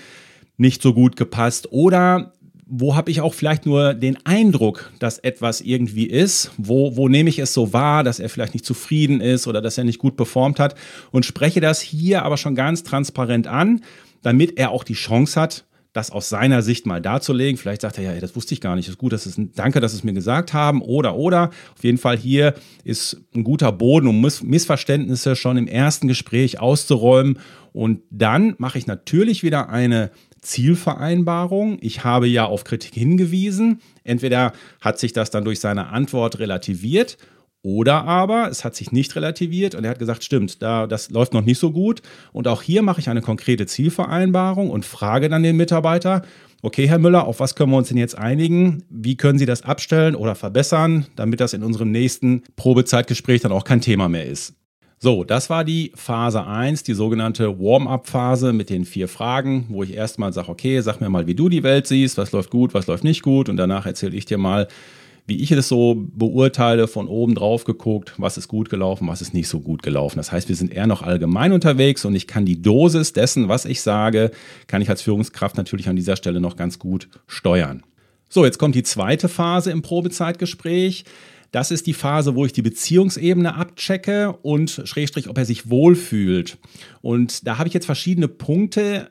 nicht 0.56 0.82
so 0.82 0.92
gut 0.92 1.14
gepasst 1.14 1.68
oder 1.70 2.32
wo 2.72 2.94
habe 2.94 3.10
ich 3.10 3.20
auch 3.20 3.34
vielleicht 3.34 3.66
nur 3.66 3.94
den 3.94 4.24
Eindruck, 4.24 4.92
dass 5.00 5.18
etwas 5.18 5.60
irgendwie 5.60 6.06
ist? 6.06 6.52
Wo, 6.56 6.96
wo 6.96 7.08
nehme 7.08 7.28
ich 7.28 7.40
es 7.40 7.52
so 7.52 7.72
wahr, 7.72 8.04
dass 8.04 8.20
er 8.20 8.28
vielleicht 8.28 8.54
nicht 8.54 8.64
zufrieden 8.64 9.20
ist 9.20 9.48
oder 9.48 9.60
dass 9.60 9.76
er 9.76 9.84
nicht 9.84 9.98
gut 9.98 10.16
performt 10.16 10.60
hat? 10.60 10.76
Und 11.10 11.26
spreche 11.26 11.60
das 11.60 11.80
hier 11.80 12.22
aber 12.22 12.36
schon 12.36 12.54
ganz 12.54 12.84
transparent 12.84 13.48
an, 13.48 13.82
damit 14.22 14.56
er 14.56 14.70
auch 14.70 14.84
die 14.84 14.94
Chance 14.94 15.40
hat, 15.40 15.64
das 15.92 16.12
aus 16.12 16.28
seiner 16.28 16.62
Sicht 16.62 16.86
mal 16.86 17.00
darzulegen. 17.00 17.58
Vielleicht 17.58 17.80
sagt 17.80 17.98
er, 17.98 18.04
ja, 18.04 18.20
das 18.20 18.36
wusste 18.36 18.54
ich 18.54 18.60
gar 18.60 18.76
nicht. 18.76 18.88
Ist 18.88 18.98
gut, 18.98 19.12
dass 19.12 19.26
es, 19.26 19.34
danke, 19.56 19.80
dass 19.80 19.90
Sie 19.90 19.98
es 19.98 20.04
mir 20.04 20.12
gesagt 20.12 20.52
haben. 20.52 20.80
Oder, 20.80 21.16
oder. 21.16 21.50
Auf 21.74 21.82
jeden 21.82 21.98
Fall 21.98 22.16
hier 22.16 22.54
ist 22.84 23.20
ein 23.34 23.42
guter 23.42 23.72
Boden, 23.72 24.06
um 24.06 24.20
Miss 24.20 24.44
Missverständnisse 24.44 25.34
schon 25.34 25.56
im 25.56 25.66
ersten 25.66 26.06
Gespräch 26.06 26.60
auszuräumen. 26.60 27.40
Und 27.72 28.02
dann 28.10 28.54
mache 28.58 28.78
ich 28.78 28.86
natürlich 28.86 29.42
wieder 29.42 29.68
eine 29.68 30.12
Zielvereinbarung. 30.42 31.78
Ich 31.80 32.04
habe 32.04 32.26
ja 32.26 32.46
auf 32.46 32.64
Kritik 32.64 32.94
hingewiesen. 32.94 33.80
Entweder 34.04 34.52
hat 34.80 34.98
sich 34.98 35.12
das 35.12 35.30
dann 35.30 35.44
durch 35.44 35.60
seine 35.60 35.88
Antwort 35.88 36.38
relativiert 36.38 37.18
oder 37.62 38.04
aber 38.04 38.48
es 38.48 38.64
hat 38.64 38.74
sich 38.74 38.90
nicht 38.90 39.14
relativiert 39.16 39.74
und 39.74 39.84
er 39.84 39.90
hat 39.90 39.98
gesagt, 39.98 40.24
stimmt, 40.24 40.62
da, 40.62 40.86
das 40.86 41.10
läuft 41.10 41.34
noch 41.34 41.44
nicht 41.44 41.58
so 41.58 41.72
gut. 41.72 42.00
Und 42.32 42.48
auch 42.48 42.62
hier 42.62 42.82
mache 42.82 43.00
ich 43.00 43.10
eine 43.10 43.20
konkrete 43.20 43.66
Zielvereinbarung 43.66 44.70
und 44.70 44.86
frage 44.86 45.28
dann 45.28 45.42
den 45.42 45.56
Mitarbeiter, 45.56 46.22
okay, 46.62 46.88
Herr 46.88 46.98
Müller, 46.98 47.26
auf 47.26 47.38
was 47.38 47.54
können 47.54 47.70
wir 47.70 47.76
uns 47.76 47.88
denn 47.88 47.98
jetzt 47.98 48.16
einigen? 48.16 48.84
Wie 48.88 49.16
können 49.16 49.38
Sie 49.38 49.46
das 49.46 49.62
abstellen 49.62 50.14
oder 50.14 50.34
verbessern, 50.34 51.06
damit 51.16 51.40
das 51.40 51.52
in 51.52 51.62
unserem 51.62 51.90
nächsten 51.90 52.42
Probezeitgespräch 52.56 53.42
dann 53.42 53.52
auch 53.52 53.64
kein 53.64 53.82
Thema 53.82 54.08
mehr 54.08 54.26
ist? 54.26 54.54
So, 55.02 55.24
das 55.24 55.48
war 55.48 55.64
die 55.64 55.92
Phase 55.94 56.46
1, 56.46 56.82
die 56.82 56.92
sogenannte 56.92 57.58
Warm-up-Phase 57.58 58.52
mit 58.52 58.68
den 58.68 58.84
vier 58.84 59.08
Fragen, 59.08 59.64
wo 59.70 59.82
ich 59.82 59.94
erstmal 59.94 60.34
sage, 60.34 60.50
okay, 60.50 60.78
sag 60.82 61.00
mir 61.00 61.08
mal, 61.08 61.26
wie 61.26 61.34
du 61.34 61.48
die 61.48 61.62
Welt 61.62 61.86
siehst, 61.86 62.18
was 62.18 62.32
läuft 62.32 62.50
gut, 62.50 62.74
was 62.74 62.86
läuft 62.86 63.02
nicht 63.02 63.22
gut 63.22 63.48
und 63.48 63.56
danach 63.56 63.86
erzähle 63.86 64.14
ich 64.14 64.26
dir 64.26 64.36
mal, 64.36 64.68
wie 65.26 65.40
ich 65.40 65.52
es 65.52 65.68
so 65.68 65.96
beurteile, 65.96 66.86
von 66.86 67.08
oben 67.08 67.34
drauf 67.34 67.64
geguckt, 67.64 68.12
was 68.18 68.36
ist 68.36 68.48
gut 68.48 68.68
gelaufen, 68.68 69.08
was 69.08 69.22
ist 69.22 69.32
nicht 69.32 69.48
so 69.48 69.60
gut 69.60 69.82
gelaufen. 69.82 70.18
Das 70.18 70.32
heißt, 70.32 70.50
wir 70.50 70.56
sind 70.56 70.70
eher 70.70 70.86
noch 70.86 71.00
allgemein 71.00 71.52
unterwegs 71.52 72.04
und 72.04 72.14
ich 72.14 72.26
kann 72.26 72.44
die 72.44 72.60
Dosis 72.60 73.14
dessen, 73.14 73.48
was 73.48 73.64
ich 73.64 73.80
sage, 73.80 74.30
kann 74.66 74.82
ich 74.82 74.90
als 74.90 75.00
Führungskraft 75.00 75.56
natürlich 75.56 75.88
an 75.88 75.96
dieser 75.96 76.16
Stelle 76.16 76.42
noch 76.42 76.56
ganz 76.56 76.78
gut 76.78 77.08
steuern. 77.26 77.84
So, 78.28 78.44
jetzt 78.44 78.58
kommt 78.58 78.74
die 78.74 78.82
zweite 78.82 79.30
Phase 79.30 79.70
im 79.70 79.80
Probezeitgespräch. 79.80 81.04
Das 81.50 81.70
ist 81.70 81.86
die 81.86 81.94
Phase, 81.94 82.34
wo 82.34 82.44
ich 82.46 82.52
die 82.52 82.62
Beziehungsebene 82.62 83.54
abchecke 83.54 84.32
und 84.42 84.82
Schrägstrich, 84.84 85.28
ob 85.28 85.38
er 85.38 85.44
sich 85.44 85.68
wohlfühlt. 85.68 86.58
Und 87.00 87.46
da 87.46 87.58
habe 87.58 87.68
ich 87.68 87.74
jetzt 87.74 87.86
verschiedene 87.86 88.28
Punkte, 88.28 89.10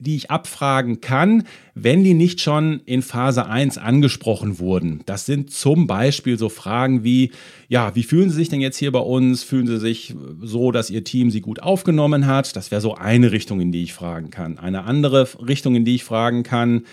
die 0.00 0.16
ich 0.16 0.30
abfragen 0.30 1.00
kann, 1.00 1.44
wenn 1.74 2.04
die 2.04 2.14
nicht 2.14 2.40
schon 2.40 2.80
in 2.84 3.02
Phase 3.02 3.46
1 3.46 3.78
angesprochen 3.78 4.58
wurden. 4.58 5.00
Das 5.06 5.26
sind 5.26 5.50
zum 5.50 5.86
Beispiel 5.86 6.38
so 6.38 6.48
Fragen 6.48 7.02
wie, 7.02 7.32
ja, 7.68 7.94
wie 7.96 8.04
fühlen 8.04 8.30
Sie 8.30 8.36
sich 8.36 8.48
denn 8.48 8.60
jetzt 8.60 8.76
hier 8.76 8.92
bei 8.92 9.00
uns? 9.00 9.42
Fühlen 9.42 9.66
Sie 9.66 9.78
sich 9.78 10.14
so, 10.40 10.70
dass 10.70 10.90
Ihr 10.90 11.04
Team 11.04 11.30
Sie 11.30 11.40
gut 11.40 11.60
aufgenommen 11.60 12.26
hat? 12.26 12.54
Das 12.54 12.70
wäre 12.70 12.80
so 12.80 12.94
eine 12.94 13.32
Richtung, 13.32 13.60
in 13.60 13.72
die 13.72 13.82
ich 13.82 13.92
fragen 13.92 14.30
kann. 14.30 14.58
Eine 14.58 14.84
andere 14.84 15.28
Richtung, 15.46 15.74
in 15.74 15.84
die 15.84 15.96
ich 15.96 16.04
fragen 16.04 16.44
kann, 16.44 16.84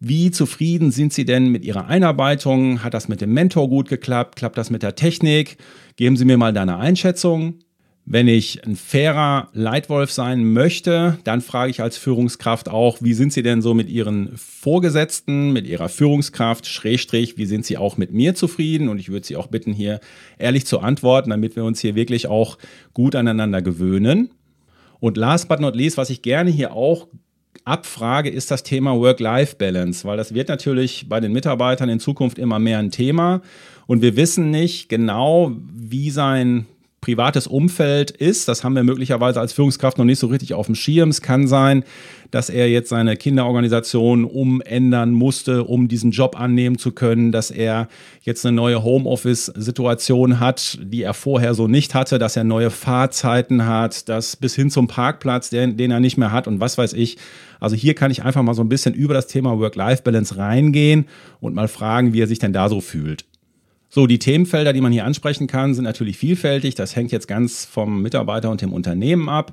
wie 0.00 0.30
zufrieden 0.30 0.90
sind 0.90 1.12
Sie 1.12 1.24
denn 1.24 1.48
mit 1.48 1.64
Ihrer 1.64 1.86
Einarbeitung? 1.86 2.82
Hat 2.84 2.94
das 2.94 3.08
mit 3.08 3.20
dem 3.20 3.32
Mentor 3.32 3.68
gut 3.68 3.88
geklappt? 3.88 4.36
Klappt 4.36 4.58
das 4.58 4.70
mit 4.70 4.82
der 4.82 4.94
Technik? 4.94 5.56
Geben 5.96 6.16
Sie 6.16 6.24
mir 6.24 6.36
mal 6.36 6.52
deine 6.52 6.76
Einschätzung. 6.76 7.60
Wenn 8.08 8.28
ich 8.28 8.64
ein 8.64 8.76
fairer 8.76 9.48
Leitwolf 9.52 10.12
sein 10.12 10.52
möchte, 10.52 11.18
dann 11.24 11.40
frage 11.40 11.70
ich 11.70 11.82
als 11.82 11.96
Führungskraft 11.96 12.68
auch, 12.68 12.98
wie 13.00 13.14
sind 13.14 13.32
Sie 13.32 13.42
denn 13.42 13.62
so 13.62 13.74
mit 13.74 13.88
Ihren 13.88 14.30
Vorgesetzten, 14.36 15.52
mit 15.52 15.66
Ihrer 15.66 15.88
Führungskraft, 15.88 16.66
Schrägstrich, 16.66 17.36
wie 17.36 17.46
sind 17.46 17.66
Sie 17.66 17.76
auch 17.76 17.96
mit 17.96 18.12
mir 18.12 18.36
zufrieden? 18.36 18.88
Und 18.88 19.00
ich 19.00 19.08
würde 19.08 19.26
Sie 19.26 19.34
auch 19.34 19.48
bitten, 19.48 19.72
hier 19.72 19.98
ehrlich 20.38 20.66
zu 20.66 20.78
antworten, 20.78 21.30
damit 21.30 21.56
wir 21.56 21.64
uns 21.64 21.80
hier 21.80 21.96
wirklich 21.96 22.28
auch 22.28 22.58
gut 22.94 23.16
aneinander 23.16 23.60
gewöhnen. 23.60 24.30
Und 25.00 25.16
last 25.16 25.48
but 25.48 25.58
not 25.58 25.74
least, 25.74 25.96
was 25.96 26.08
ich 26.08 26.22
gerne 26.22 26.50
hier 26.50 26.74
auch 26.74 27.08
abfrage, 27.66 28.30
ist 28.30 28.50
das 28.50 28.62
Thema 28.62 28.98
Work-Life-Balance, 28.98 30.06
weil 30.06 30.16
das 30.16 30.32
wird 30.32 30.48
natürlich 30.48 31.08
bei 31.08 31.20
den 31.20 31.32
Mitarbeitern 31.32 31.88
in 31.88 32.00
Zukunft 32.00 32.38
immer 32.38 32.58
mehr 32.58 32.78
ein 32.78 32.90
Thema. 32.90 33.42
Und 33.86 34.02
wir 34.02 34.16
wissen 34.16 34.50
nicht 34.50 34.88
genau, 34.88 35.52
wie 35.74 36.10
sein 36.10 36.66
privates 37.06 37.46
Umfeld 37.46 38.10
ist. 38.10 38.48
Das 38.48 38.64
haben 38.64 38.74
wir 38.74 38.82
möglicherweise 38.82 39.38
als 39.38 39.52
Führungskraft 39.52 39.96
noch 39.96 40.04
nicht 40.04 40.18
so 40.18 40.26
richtig 40.26 40.54
auf 40.54 40.66
dem 40.66 40.74
Schirm. 40.74 41.10
Es 41.10 41.22
kann 41.22 41.46
sein, 41.46 41.84
dass 42.32 42.50
er 42.50 42.68
jetzt 42.68 42.88
seine 42.88 43.16
Kinderorganisation 43.16 44.24
umändern 44.24 45.12
musste, 45.12 45.62
um 45.62 45.86
diesen 45.86 46.10
Job 46.10 46.34
annehmen 46.38 46.78
zu 46.78 46.90
können, 46.90 47.30
dass 47.30 47.52
er 47.52 47.86
jetzt 48.22 48.44
eine 48.44 48.56
neue 48.56 48.82
Homeoffice-Situation 48.82 50.40
hat, 50.40 50.80
die 50.82 51.02
er 51.02 51.14
vorher 51.14 51.54
so 51.54 51.68
nicht 51.68 51.94
hatte, 51.94 52.18
dass 52.18 52.36
er 52.36 52.42
neue 52.42 52.70
Fahrzeiten 52.70 53.66
hat, 53.66 54.08
dass 54.08 54.34
bis 54.34 54.56
hin 54.56 54.68
zum 54.68 54.88
Parkplatz, 54.88 55.48
den, 55.48 55.76
den 55.76 55.92
er 55.92 56.00
nicht 56.00 56.16
mehr 56.16 56.32
hat 56.32 56.48
und 56.48 56.58
was 56.58 56.76
weiß 56.76 56.92
ich. 56.94 57.18
Also 57.60 57.76
hier 57.76 57.94
kann 57.94 58.10
ich 58.10 58.24
einfach 58.24 58.42
mal 58.42 58.54
so 58.54 58.62
ein 58.62 58.68
bisschen 58.68 58.94
über 58.94 59.14
das 59.14 59.28
Thema 59.28 59.60
Work-Life-Balance 59.60 60.36
reingehen 60.36 61.06
und 61.38 61.54
mal 61.54 61.68
fragen, 61.68 62.12
wie 62.12 62.20
er 62.20 62.26
sich 62.26 62.40
denn 62.40 62.52
da 62.52 62.68
so 62.68 62.80
fühlt. 62.80 63.24
So, 63.88 64.06
die 64.06 64.18
Themenfelder, 64.18 64.72
die 64.72 64.80
man 64.80 64.92
hier 64.92 65.04
ansprechen 65.04 65.46
kann, 65.46 65.74
sind 65.74 65.84
natürlich 65.84 66.18
vielfältig. 66.18 66.74
Das 66.74 66.96
hängt 66.96 67.12
jetzt 67.12 67.28
ganz 67.28 67.64
vom 67.64 68.02
Mitarbeiter 68.02 68.50
und 68.50 68.60
dem 68.60 68.72
Unternehmen 68.72 69.28
ab. 69.28 69.52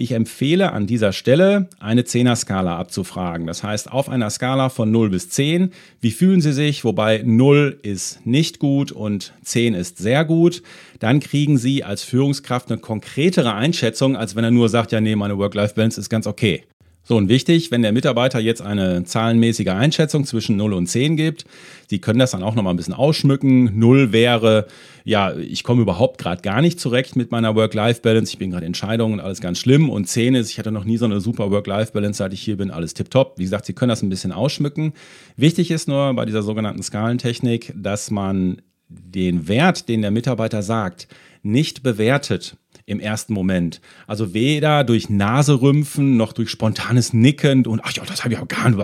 Ich 0.00 0.12
empfehle 0.12 0.72
an 0.72 0.86
dieser 0.86 1.12
Stelle 1.12 1.68
eine 1.80 2.04
Zehner-Skala 2.04 2.78
abzufragen. 2.78 3.48
Das 3.48 3.64
heißt, 3.64 3.90
auf 3.90 4.08
einer 4.08 4.30
Skala 4.30 4.68
von 4.68 4.92
0 4.92 5.10
bis 5.10 5.28
10, 5.28 5.72
wie 6.00 6.12
fühlen 6.12 6.40
Sie 6.40 6.52
sich? 6.52 6.84
Wobei 6.84 7.22
0 7.24 7.80
ist 7.82 8.24
nicht 8.24 8.60
gut 8.60 8.92
und 8.92 9.32
10 9.42 9.74
ist 9.74 9.98
sehr 9.98 10.24
gut. 10.24 10.62
Dann 11.00 11.18
kriegen 11.18 11.58
Sie 11.58 11.82
als 11.82 12.04
Führungskraft 12.04 12.70
eine 12.70 12.80
konkretere 12.80 13.54
Einschätzung, 13.54 14.16
als 14.16 14.36
wenn 14.36 14.44
er 14.44 14.52
nur 14.52 14.68
sagt, 14.68 14.92
ja, 14.92 15.00
nee, 15.00 15.16
meine 15.16 15.36
Work-Life-Balance 15.36 16.00
ist 16.00 16.08
ganz 16.08 16.28
okay. 16.28 16.62
So, 17.08 17.16
und 17.16 17.30
wichtig, 17.30 17.70
wenn 17.70 17.80
der 17.80 17.92
Mitarbeiter 17.92 18.38
jetzt 18.38 18.60
eine 18.60 19.02
zahlenmäßige 19.02 19.68
Einschätzung 19.68 20.26
zwischen 20.26 20.58
0 20.58 20.74
und 20.74 20.88
10 20.88 21.16
gibt, 21.16 21.46
Sie 21.86 22.00
können 22.00 22.18
das 22.18 22.32
dann 22.32 22.42
auch 22.42 22.54
nochmal 22.54 22.74
ein 22.74 22.76
bisschen 22.76 22.92
ausschmücken. 22.92 23.78
0 23.78 24.12
wäre, 24.12 24.66
ja, 25.04 25.34
ich 25.34 25.64
komme 25.64 25.80
überhaupt 25.80 26.18
gerade 26.18 26.42
gar 26.42 26.60
nicht 26.60 26.78
zurecht 26.78 27.16
mit 27.16 27.30
meiner 27.30 27.54
Work-Life-Balance, 27.54 28.30
ich 28.34 28.38
bin 28.38 28.50
gerade 28.50 28.66
Entscheidungen, 28.66 29.20
alles 29.20 29.40
ganz 29.40 29.58
schlimm. 29.58 29.88
Und 29.88 30.06
10 30.06 30.34
ist, 30.34 30.50
ich 30.50 30.58
hatte 30.58 30.70
noch 30.70 30.84
nie 30.84 30.98
so 30.98 31.06
eine 31.06 31.22
super 31.22 31.50
Work-Life-Balance, 31.50 32.18
seit 32.18 32.34
ich 32.34 32.42
hier 32.42 32.58
bin, 32.58 32.70
alles 32.70 32.92
tipptopp. 32.92 33.38
Wie 33.38 33.44
gesagt, 33.44 33.64
Sie 33.64 33.72
können 33.72 33.88
das 33.88 34.02
ein 34.02 34.10
bisschen 34.10 34.32
ausschmücken. 34.32 34.92
Wichtig 35.34 35.70
ist 35.70 35.88
nur 35.88 36.12
bei 36.12 36.26
dieser 36.26 36.42
sogenannten 36.42 36.82
Skalentechnik, 36.82 37.72
dass 37.74 38.10
man 38.10 38.60
den 38.90 39.48
Wert, 39.48 39.88
den 39.88 40.02
der 40.02 40.10
Mitarbeiter 40.10 40.62
sagt, 40.62 41.08
nicht 41.42 41.82
bewertet 41.82 42.58
im 42.88 43.00
ersten 43.00 43.34
Moment. 43.34 43.80
Also 44.06 44.32
weder 44.32 44.82
durch 44.82 45.10
Naserümpfen 45.10 46.16
noch 46.16 46.32
durch 46.32 46.48
spontanes 46.48 47.12
Nicken 47.12 47.66
und 47.66 47.80
ach 47.84 47.92
ja, 47.92 48.02
das 48.06 48.24
habe 48.24 48.32
ich 48.32 48.40
auch 48.40 48.48
gar 48.48 48.70
nicht. 48.70 48.78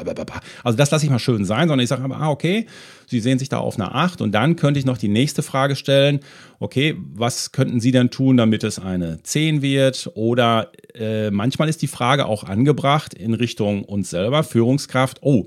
Also 0.63 0.77
das 0.77 0.91
lasse 0.91 1.07
ich 1.07 1.11
mal 1.11 1.19
schön 1.19 1.45
sein, 1.47 1.69
sondern 1.69 1.83
ich 1.83 1.89
sage 1.89 2.05
aber, 2.05 2.19
ah, 2.19 2.31
okay, 2.31 2.67
Sie 3.07 3.21
sehen 3.21 3.39
sich 3.39 3.49
da 3.49 3.59
auf 3.59 3.77
einer 3.77 3.95
8 3.95 4.21
und 4.21 4.33
dann 4.33 4.57
könnte 4.57 4.79
ich 4.79 4.87
noch 4.87 4.99
die 4.99 5.09
nächste 5.09 5.43
Frage 5.43 5.77
stellen, 5.77 6.21
okay, 6.59 6.97
was 7.15 7.53
könnten 7.53 7.81
Sie 7.81 7.93
denn 7.93 8.11
tun, 8.11 8.37
damit 8.37 8.65
es 8.65 8.79
eine 8.79 9.23
10 9.23 9.63
wird? 9.63 10.11
Oder 10.15 10.73
äh, 10.95 11.31
manchmal 11.31 11.69
ist 11.69 11.83
die 11.83 11.87
Frage 11.87 12.27
auch 12.27 12.45
angebracht 12.45 13.15
in 13.15 13.35
Richtung 13.35 13.85
uns 13.85 14.11
selber, 14.11 14.43
Führungskraft, 14.43 15.19
oh, 15.23 15.45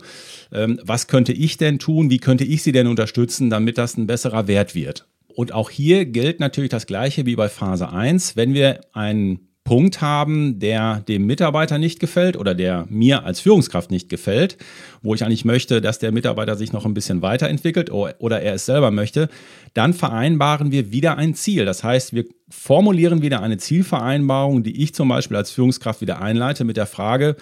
ähm, 0.52 0.80
was 0.84 1.08
könnte 1.08 1.34
ich 1.34 1.58
denn 1.58 1.80
tun? 1.80 2.10
Wie 2.10 2.20
könnte 2.20 2.44
ich 2.44 2.64
Sie 2.64 2.72
denn 2.72 2.88
unterstützen, 2.88 3.50
damit 3.50 3.78
das 3.78 3.98
ein 3.98 4.08
besserer 4.08 4.48
Wert 4.48 4.74
wird? 4.76 5.06
Und 5.38 5.54
auch 5.54 5.70
hier 5.70 6.06
gilt 6.06 6.40
natürlich 6.40 6.72
das 6.72 6.88
Gleiche 6.88 7.28
wie 7.28 7.36
bei 7.36 7.48
Phase 7.48 7.94
1. 7.94 8.36
Wenn 8.36 8.56
wir 8.56 8.82
einen 8.94 9.52
Punkt 9.64 10.02
haben, 10.02 10.58
der 10.58 11.02
dem 11.08 11.28
Mitarbeiter 11.28 11.78
nicht 11.78 12.00
gefällt 12.00 12.38
oder 12.38 12.56
der 12.56 12.88
mir 12.90 13.24
als 13.24 13.40
Führungskraft 13.42 13.92
nicht 13.92 14.10
gefällt, 14.10 14.58
wo 15.04 15.14
ich 15.14 15.24
eigentlich 15.24 15.46
möchte, 15.46 15.80
dass 15.80 16.00
der 16.00 16.12
Mitarbeiter 16.12 16.56
sich 16.56 16.74
noch 16.74 16.88
ein 16.88 16.96
bisschen 16.96 17.22
weiterentwickelt 17.22 17.92
oder 17.92 18.42
er 18.42 18.56
es 18.56 18.66
selber 18.66 18.90
möchte, 18.90 19.30
dann 19.76 19.94
vereinbaren 19.94 20.72
wir 20.72 20.92
wieder 20.92 21.20
ein 21.20 21.36
Ziel. 21.36 21.66
Das 21.66 21.84
heißt, 21.84 22.16
wir 22.16 22.26
formulieren 22.50 23.22
wieder 23.22 23.44
eine 23.44 23.58
Zielvereinbarung, 23.58 24.64
die 24.64 24.82
ich 24.82 24.96
zum 24.96 25.08
Beispiel 25.08 25.38
als 25.38 25.52
Führungskraft 25.52 26.02
wieder 26.02 26.20
einleite 26.20 26.64
mit 26.64 26.78
der 26.78 26.88
Frage, 26.88 27.36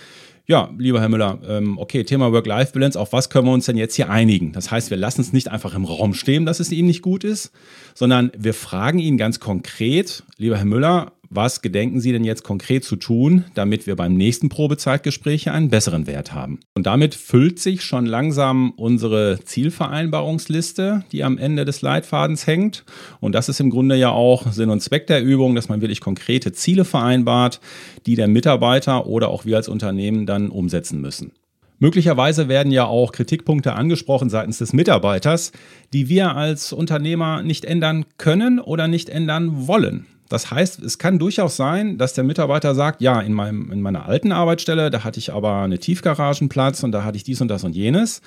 ja, 0.48 0.70
lieber 0.78 1.02
Herr 1.02 1.10
Müller, 1.10 1.40
ähm, 1.48 1.78
okay, 1.78 2.04
Thema 2.04 2.32
Work-Life-Balance, 2.32 3.00
auf 3.00 3.14
was 3.14 3.30
können 3.30 3.48
wir 3.48 3.54
uns 3.54 3.66
denn 3.66 3.78
jetzt 3.78 3.96
hier 3.96 4.10
einigen? 4.10 4.52
Das 4.52 4.70
heißt, 4.70 4.92
wir 4.92 4.98
lassen 4.98 5.22
es 5.22 5.34
nicht 5.34 5.50
einfach 5.50 5.74
im 5.74 5.86
Raum 5.86 6.14
stehen, 6.14 6.46
dass 6.46 6.60
es 6.60 6.72
ihm 6.72 6.86
nicht 6.86 7.02
gut 7.02 7.24
ist, 7.24 7.52
sondern 7.96 8.32
wir 8.38 8.54
fragen 8.54 9.00
ihn 9.00 9.18
ganz 9.18 9.40
konkret, 9.40 10.24
lieber 10.38 10.58
Herr 10.58 10.66
Müller, 10.66 11.14
was 11.36 11.62
gedenken 11.62 12.00
Sie 12.00 12.12
denn 12.12 12.24
jetzt 12.24 12.44
konkret 12.44 12.84
zu 12.84 12.96
tun, 12.96 13.46
damit 13.54 13.88
wir 13.88 13.96
beim 13.96 14.13
nächsten 14.13 14.50
Probezeitgespräch 14.50 15.50
einen 15.50 15.70
besseren 15.70 16.08
Wert 16.08 16.34
haben? 16.34 16.60
Und 16.74 16.86
damit 16.86 17.15
füllt 17.15 17.60
sich 17.60 17.84
schon 17.84 18.06
langsam 18.06 18.72
unsere 18.72 19.39
Zielvereinbarungsliste, 19.44 21.04
die 21.12 21.24
am 21.24 21.38
Ende 21.38 21.65
des 21.65 21.82
Leitfadens 21.82 22.48
hängt. 22.48 22.86
Und 23.20 23.36
das 23.36 23.50
ist 23.50 23.60
im 23.60 23.70
Grunde 23.70 23.96
ja 23.96 24.10
auch 24.10 24.51
Sinn 24.51 24.70
und 24.70 24.82
Zweck 24.82 25.08
der 25.08 25.24
Übung, 25.24 25.56
dass 25.56 25.70
man 25.70 25.82
wirklich 25.82 26.01
konkrete 26.01 26.51
Ziele 26.51 26.86
vereinbart, 26.86 27.60
die 28.06 28.15
der 28.15 28.27
Mitarbeiter 28.27 29.08
oder 29.08 29.30
auch 29.30 29.46
wir 29.46 29.58
als 29.58 29.68
Unternehmen 29.68 30.25
dann 30.25 30.50
umsetzen 30.50 31.01
müssen. 31.01 31.32
Möglicherweise 31.77 32.48
werden 32.48 32.72
ja 32.72 32.86
auch 32.86 33.12
Kritikpunkte 33.12 33.74
angesprochen 33.74 34.30
seitens 34.30 34.60
des 34.60 34.72
Mitarbeiters, 34.72 35.51
die 35.92 36.08
wir 36.08 36.36
als 36.36 36.72
Unternehmer 36.72 37.44
nicht 37.44 37.65
ändern 37.65 38.06
können 38.18 38.60
oder 38.60 38.88
nicht 38.88 39.10
ändern 39.10 39.68
wollen. 39.68 40.06
Das 40.29 40.50
heißt, 40.50 40.82
es 40.82 40.98
kann 40.98 41.20
durchaus 41.20 41.55
sein, 41.55 41.98
dass 41.98 42.13
der 42.13 42.24
Mitarbeiter 42.24 42.74
sagt, 42.74 43.01
ja, 43.01 43.20
in, 43.22 43.34
meinem, 43.34 43.72
in 43.72 43.82
meiner 43.82 44.08
alten 44.08 44.32
Arbeitsstelle, 44.32 44.89
da 44.89 45.03
hatte 45.03 45.20
ich 45.20 45.32
aber 45.32 45.62
eine 45.62 45.77
Tiefgaragenplatz 45.77 46.84
und 46.84 46.91
da 46.91 47.03
hatte 47.03 47.17
ich 47.17 47.24
dies 47.24 47.41
und 47.41 47.48
das 47.48 47.63
und 47.63 47.75
jenes. 47.75 48.22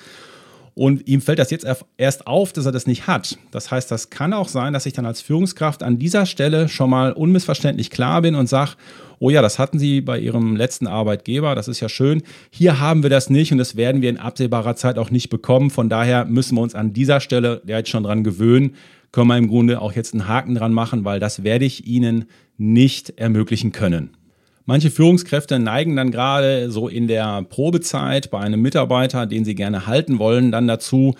Und 0.75 1.09
ihm 1.09 1.19
fällt 1.19 1.39
das 1.39 1.51
jetzt 1.51 1.67
erst 1.97 2.25
auf, 2.25 2.53
dass 2.53 2.65
er 2.65 2.71
das 2.71 2.87
nicht 2.87 3.05
hat. 3.05 3.37
Das 3.51 3.69
heißt, 3.69 3.91
das 3.91 4.09
kann 4.09 4.31
auch 4.31 4.47
sein, 4.47 4.71
dass 4.71 4.85
ich 4.85 4.93
dann 4.93 5.05
als 5.05 5.21
Führungskraft 5.21 5.83
an 5.83 5.99
dieser 5.99 6.25
Stelle 6.25 6.69
schon 6.69 6.89
mal 6.89 7.11
unmissverständlich 7.11 7.89
klar 7.89 8.21
bin 8.21 8.33
und 8.33 8.47
sage, 8.47 8.71
oh 9.19 9.29
ja, 9.29 9.41
das 9.41 9.59
hatten 9.59 9.77
Sie 9.77 9.99
bei 9.99 10.17
Ihrem 10.19 10.55
letzten 10.55 10.87
Arbeitgeber, 10.87 11.53
das 11.53 11.67
ist 11.67 11.81
ja 11.81 11.89
schön. 11.89 12.23
Hier 12.49 12.79
haben 12.79 13.03
wir 13.03 13.09
das 13.09 13.29
nicht 13.29 13.51
und 13.51 13.57
das 13.57 13.75
werden 13.75 14.01
wir 14.01 14.09
in 14.09 14.17
absehbarer 14.17 14.77
Zeit 14.77 14.97
auch 14.97 15.11
nicht 15.11 15.29
bekommen. 15.29 15.69
Von 15.69 15.89
daher 15.89 16.23
müssen 16.23 16.55
wir 16.55 16.61
uns 16.61 16.75
an 16.75 16.93
dieser 16.93 17.19
Stelle 17.19 17.61
jetzt 17.65 17.89
schon 17.89 18.03
dran 18.03 18.23
gewöhnen, 18.23 18.75
können 19.11 19.27
wir 19.27 19.37
im 19.37 19.47
Grunde 19.47 19.81
auch 19.81 19.93
jetzt 19.93 20.13
einen 20.13 20.27
Haken 20.27 20.55
dran 20.55 20.73
machen, 20.73 21.05
weil 21.05 21.19
das 21.19 21.43
werde 21.43 21.65
ich 21.65 21.87
Ihnen 21.87 22.25
nicht 22.57 23.17
ermöglichen 23.17 23.71
können. 23.71 24.11
Manche 24.69 24.91
Führungskräfte 24.91 25.57
neigen 25.57 25.95
dann 25.95 26.11
gerade 26.11 26.69
so 26.69 26.87
in 26.87 27.07
der 27.07 27.41
Probezeit 27.41 28.29
bei 28.29 28.39
einem 28.39 28.61
Mitarbeiter, 28.61 29.25
den 29.25 29.43
sie 29.43 29.55
gerne 29.55 29.87
halten 29.87 30.19
wollen, 30.19 30.51
dann 30.51 30.67
dazu, 30.67 31.15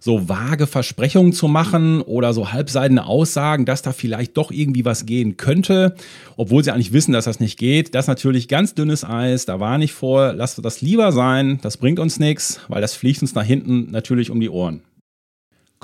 so 0.00 0.28
vage 0.28 0.66
Versprechungen 0.66 1.34
zu 1.34 1.46
machen 1.46 2.00
oder 2.00 2.32
so 2.32 2.52
halbseidene 2.52 3.04
Aussagen, 3.04 3.66
dass 3.66 3.82
da 3.82 3.92
vielleicht 3.92 4.38
doch 4.38 4.50
irgendwie 4.50 4.86
was 4.86 5.04
gehen 5.04 5.36
könnte, 5.36 5.94
obwohl 6.36 6.64
sie 6.64 6.72
eigentlich 6.72 6.94
wissen, 6.94 7.12
dass 7.12 7.26
das 7.26 7.40
nicht 7.40 7.58
geht. 7.58 7.94
Das 7.94 8.04
ist 8.04 8.08
natürlich 8.08 8.48
ganz 8.48 8.74
dünnes 8.74 9.04
Eis, 9.04 9.44
da 9.44 9.60
war 9.60 9.76
nicht 9.76 9.92
vor, 9.92 10.32
lasst 10.32 10.64
das 10.64 10.80
lieber 10.80 11.12
sein, 11.12 11.58
das 11.60 11.76
bringt 11.76 11.98
uns 11.98 12.18
nichts, 12.18 12.60
weil 12.68 12.80
das 12.80 12.94
fliegt 12.94 13.20
uns 13.20 13.34
nach 13.34 13.44
hinten 13.44 13.90
natürlich 13.90 14.30
um 14.30 14.40
die 14.40 14.50
Ohren. 14.50 14.82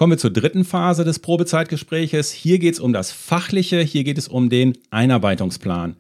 Kommen 0.01 0.13
wir 0.13 0.19
zur 0.19 0.31
dritten 0.31 0.65
Phase 0.65 1.05
des 1.05 1.19
Probezeitgespräches. 1.19 2.33
Hier 2.33 2.59
geht 2.59 2.73
es 2.73 2.81
um 2.81 2.95
das 2.95 3.13
Fachliche, 3.13 3.81
hier 3.81 4.03
geht 4.03 4.17
es 4.17 4.29
um 4.29 4.49
den 4.49 4.79
Einarbeitungsplan. 4.89 5.95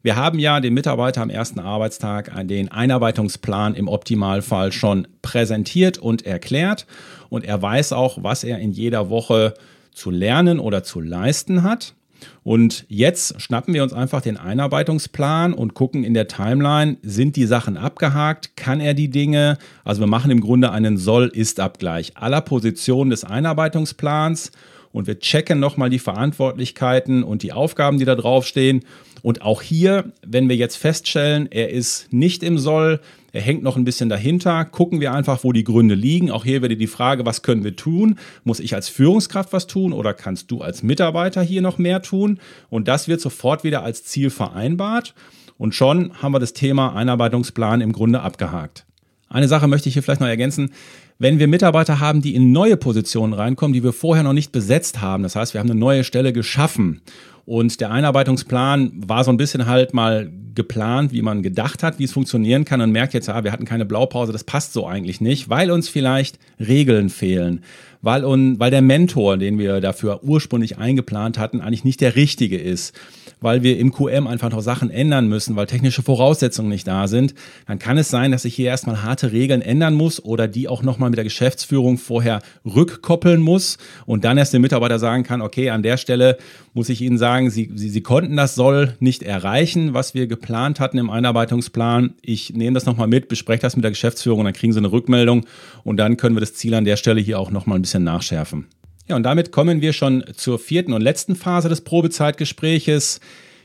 Wir 0.00 0.14
haben 0.14 0.38
ja 0.38 0.60
dem 0.60 0.74
Mitarbeiter 0.74 1.22
am 1.22 1.28
ersten 1.28 1.58
Arbeitstag 1.58 2.30
den 2.46 2.70
Einarbeitungsplan 2.70 3.74
im 3.74 3.88
Optimalfall 3.88 4.70
schon 4.70 5.08
präsentiert 5.22 5.98
und 5.98 6.24
erklärt. 6.24 6.86
Und 7.30 7.44
er 7.44 7.60
weiß 7.60 7.92
auch, 7.94 8.22
was 8.22 8.44
er 8.44 8.60
in 8.60 8.70
jeder 8.70 9.10
Woche 9.10 9.54
zu 9.92 10.12
lernen 10.12 10.60
oder 10.60 10.84
zu 10.84 11.00
leisten 11.00 11.64
hat. 11.64 11.96
Und 12.42 12.84
jetzt 12.88 13.40
schnappen 13.40 13.74
wir 13.74 13.82
uns 13.82 13.92
einfach 13.92 14.20
den 14.20 14.36
Einarbeitungsplan 14.36 15.52
und 15.54 15.74
gucken 15.74 16.04
in 16.04 16.14
der 16.14 16.28
Timeline, 16.28 16.96
sind 17.02 17.36
die 17.36 17.46
Sachen 17.46 17.76
abgehakt, 17.76 18.56
kann 18.56 18.80
er 18.80 18.94
die 18.94 19.10
Dinge? 19.10 19.58
Also 19.84 20.00
wir 20.00 20.06
machen 20.06 20.30
im 20.30 20.40
Grunde 20.40 20.72
einen 20.72 20.98
Soll-Ist-Abgleich 20.98 22.16
aller 22.16 22.40
Positionen 22.40 23.10
des 23.10 23.24
Einarbeitungsplans 23.24 24.52
und 24.92 25.06
wir 25.06 25.18
checken 25.18 25.58
nochmal 25.58 25.90
die 25.90 25.98
Verantwortlichkeiten 25.98 27.24
und 27.24 27.42
die 27.42 27.52
Aufgaben, 27.52 27.98
die 27.98 28.04
da 28.04 28.14
draufstehen. 28.14 28.84
Und 29.22 29.42
auch 29.42 29.62
hier, 29.62 30.12
wenn 30.26 30.48
wir 30.48 30.56
jetzt 30.56 30.76
feststellen, 30.76 31.48
er 31.50 31.70
ist 31.70 32.12
nicht 32.12 32.42
im 32.42 32.58
Soll, 32.58 33.00
er 33.32 33.40
hängt 33.40 33.62
noch 33.62 33.76
ein 33.76 33.84
bisschen 33.84 34.10
dahinter. 34.10 34.64
Gucken 34.66 35.00
wir 35.00 35.12
einfach, 35.12 35.42
wo 35.42 35.52
die 35.52 35.64
Gründe 35.64 35.94
liegen. 35.94 36.30
Auch 36.30 36.44
hier 36.44 36.60
wäre 36.60 36.76
die 36.76 36.86
Frage, 36.86 37.24
was 37.24 37.42
können 37.42 37.64
wir 37.64 37.76
tun? 37.76 38.18
Muss 38.44 38.60
ich 38.60 38.74
als 38.74 38.88
Führungskraft 38.88 39.52
was 39.52 39.66
tun 39.66 39.94
oder 39.94 40.12
kannst 40.12 40.50
du 40.50 40.60
als 40.60 40.82
Mitarbeiter 40.82 41.42
hier 41.42 41.62
noch 41.62 41.78
mehr 41.78 42.02
tun? 42.02 42.38
Und 42.68 42.88
das 42.88 43.08
wird 43.08 43.22
sofort 43.22 43.64
wieder 43.64 43.82
als 43.82 44.04
Ziel 44.04 44.28
vereinbart. 44.28 45.14
Und 45.56 45.74
schon 45.74 46.12
haben 46.20 46.32
wir 46.32 46.40
das 46.40 46.52
Thema 46.52 46.94
Einarbeitungsplan 46.94 47.80
im 47.80 47.92
Grunde 47.92 48.20
abgehakt. 48.20 48.84
Eine 49.30 49.48
Sache 49.48 49.66
möchte 49.66 49.88
ich 49.88 49.94
hier 49.94 50.02
vielleicht 50.02 50.20
noch 50.20 50.28
ergänzen. 50.28 50.72
Wenn 51.18 51.38
wir 51.38 51.48
Mitarbeiter 51.48 52.00
haben, 52.00 52.20
die 52.20 52.34
in 52.34 52.52
neue 52.52 52.76
Positionen 52.76 53.32
reinkommen, 53.32 53.72
die 53.72 53.82
wir 53.82 53.94
vorher 53.94 54.24
noch 54.24 54.34
nicht 54.34 54.52
besetzt 54.52 55.00
haben, 55.00 55.22
das 55.22 55.36
heißt, 55.36 55.54
wir 55.54 55.60
haben 55.60 55.70
eine 55.70 55.78
neue 55.78 56.04
Stelle 56.04 56.34
geschaffen 56.34 57.00
und 57.44 57.80
der 57.80 57.90
Einarbeitungsplan 57.90 58.92
war 58.94 59.24
so 59.24 59.30
ein 59.30 59.36
bisschen 59.36 59.66
halt 59.66 59.94
mal 59.94 60.30
geplant, 60.54 61.12
wie 61.12 61.22
man 61.22 61.42
gedacht 61.42 61.82
hat, 61.82 61.98
wie 61.98 62.04
es 62.04 62.12
funktionieren 62.12 62.64
kann. 62.64 62.80
Und 62.80 62.92
merkt 62.92 63.14
jetzt, 63.14 63.28
ah, 63.28 63.42
wir 63.42 63.52
hatten 63.52 63.64
keine 63.64 63.84
Blaupause, 63.84 64.32
das 64.32 64.44
passt 64.44 64.72
so 64.72 64.86
eigentlich 64.86 65.20
nicht, 65.20 65.48
weil 65.48 65.70
uns 65.70 65.88
vielleicht 65.88 66.38
Regeln 66.60 67.08
fehlen, 67.08 67.62
weil, 68.00 68.24
un, 68.24 68.60
weil 68.60 68.70
der 68.70 68.82
Mentor, 68.82 69.38
den 69.38 69.58
wir 69.58 69.80
dafür 69.80 70.22
ursprünglich 70.22 70.78
eingeplant 70.78 71.38
hatten, 71.38 71.60
eigentlich 71.60 71.84
nicht 71.84 72.00
der 72.00 72.16
richtige 72.16 72.58
ist 72.58 72.94
weil 73.42 73.62
wir 73.62 73.78
im 73.78 73.92
QM 73.92 74.26
einfach 74.26 74.50
noch 74.50 74.62
Sachen 74.62 74.90
ändern 74.90 75.28
müssen, 75.28 75.56
weil 75.56 75.66
technische 75.66 76.02
Voraussetzungen 76.02 76.68
nicht 76.68 76.86
da 76.86 77.08
sind, 77.08 77.34
dann 77.66 77.78
kann 77.78 77.98
es 77.98 78.08
sein, 78.08 78.32
dass 78.32 78.44
ich 78.44 78.54
hier 78.54 78.68
erstmal 78.68 79.02
harte 79.02 79.32
Regeln 79.32 79.60
ändern 79.60 79.94
muss 79.94 80.24
oder 80.24 80.48
die 80.48 80.68
auch 80.68 80.82
nochmal 80.82 81.10
mit 81.10 81.16
der 81.16 81.24
Geschäftsführung 81.24 81.98
vorher 81.98 82.40
rückkoppeln 82.64 83.40
muss 83.40 83.78
und 84.06 84.24
dann 84.24 84.38
erst 84.38 84.54
dem 84.54 84.62
Mitarbeiter 84.62 84.98
sagen 84.98 85.24
kann, 85.24 85.42
okay, 85.42 85.70
an 85.70 85.82
der 85.82 85.96
Stelle 85.96 86.38
muss 86.72 86.88
ich 86.88 87.02
Ihnen 87.02 87.18
sagen, 87.18 87.50
Sie, 87.50 87.70
Sie, 87.74 87.90
Sie 87.90 88.00
konnten 88.00 88.36
das 88.36 88.54
Soll 88.54 88.96
nicht 89.00 89.22
erreichen, 89.22 89.94
was 89.94 90.14
wir 90.14 90.26
geplant 90.26 90.80
hatten 90.80 90.98
im 90.98 91.10
Einarbeitungsplan. 91.10 92.14
Ich 92.22 92.54
nehme 92.54 92.74
das 92.74 92.86
nochmal 92.86 93.08
mit, 93.08 93.28
bespreche 93.28 93.62
das 93.62 93.76
mit 93.76 93.84
der 93.84 93.90
Geschäftsführung 93.90 94.44
dann 94.44 94.54
kriegen 94.54 94.72
Sie 94.72 94.78
eine 94.78 94.92
Rückmeldung 94.92 95.46
und 95.84 95.96
dann 95.96 96.16
können 96.16 96.36
wir 96.36 96.40
das 96.40 96.54
Ziel 96.54 96.74
an 96.74 96.84
der 96.84 96.96
Stelle 96.96 97.20
hier 97.20 97.38
auch 97.38 97.50
nochmal 97.50 97.78
ein 97.78 97.82
bisschen 97.82 98.04
nachschärfen. 98.04 98.66
Ja, 99.08 99.16
und 99.16 99.24
damit 99.24 99.50
kommen 99.50 99.80
wir 99.80 99.92
schon 99.92 100.24
zur 100.34 100.58
vierten 100.58 100.92
und 100.92 101.02
letzten 101.02 101.34
Phase 101.34 101.68
des 101.68 101.80
Probezeitgespräches. 101.80 103.20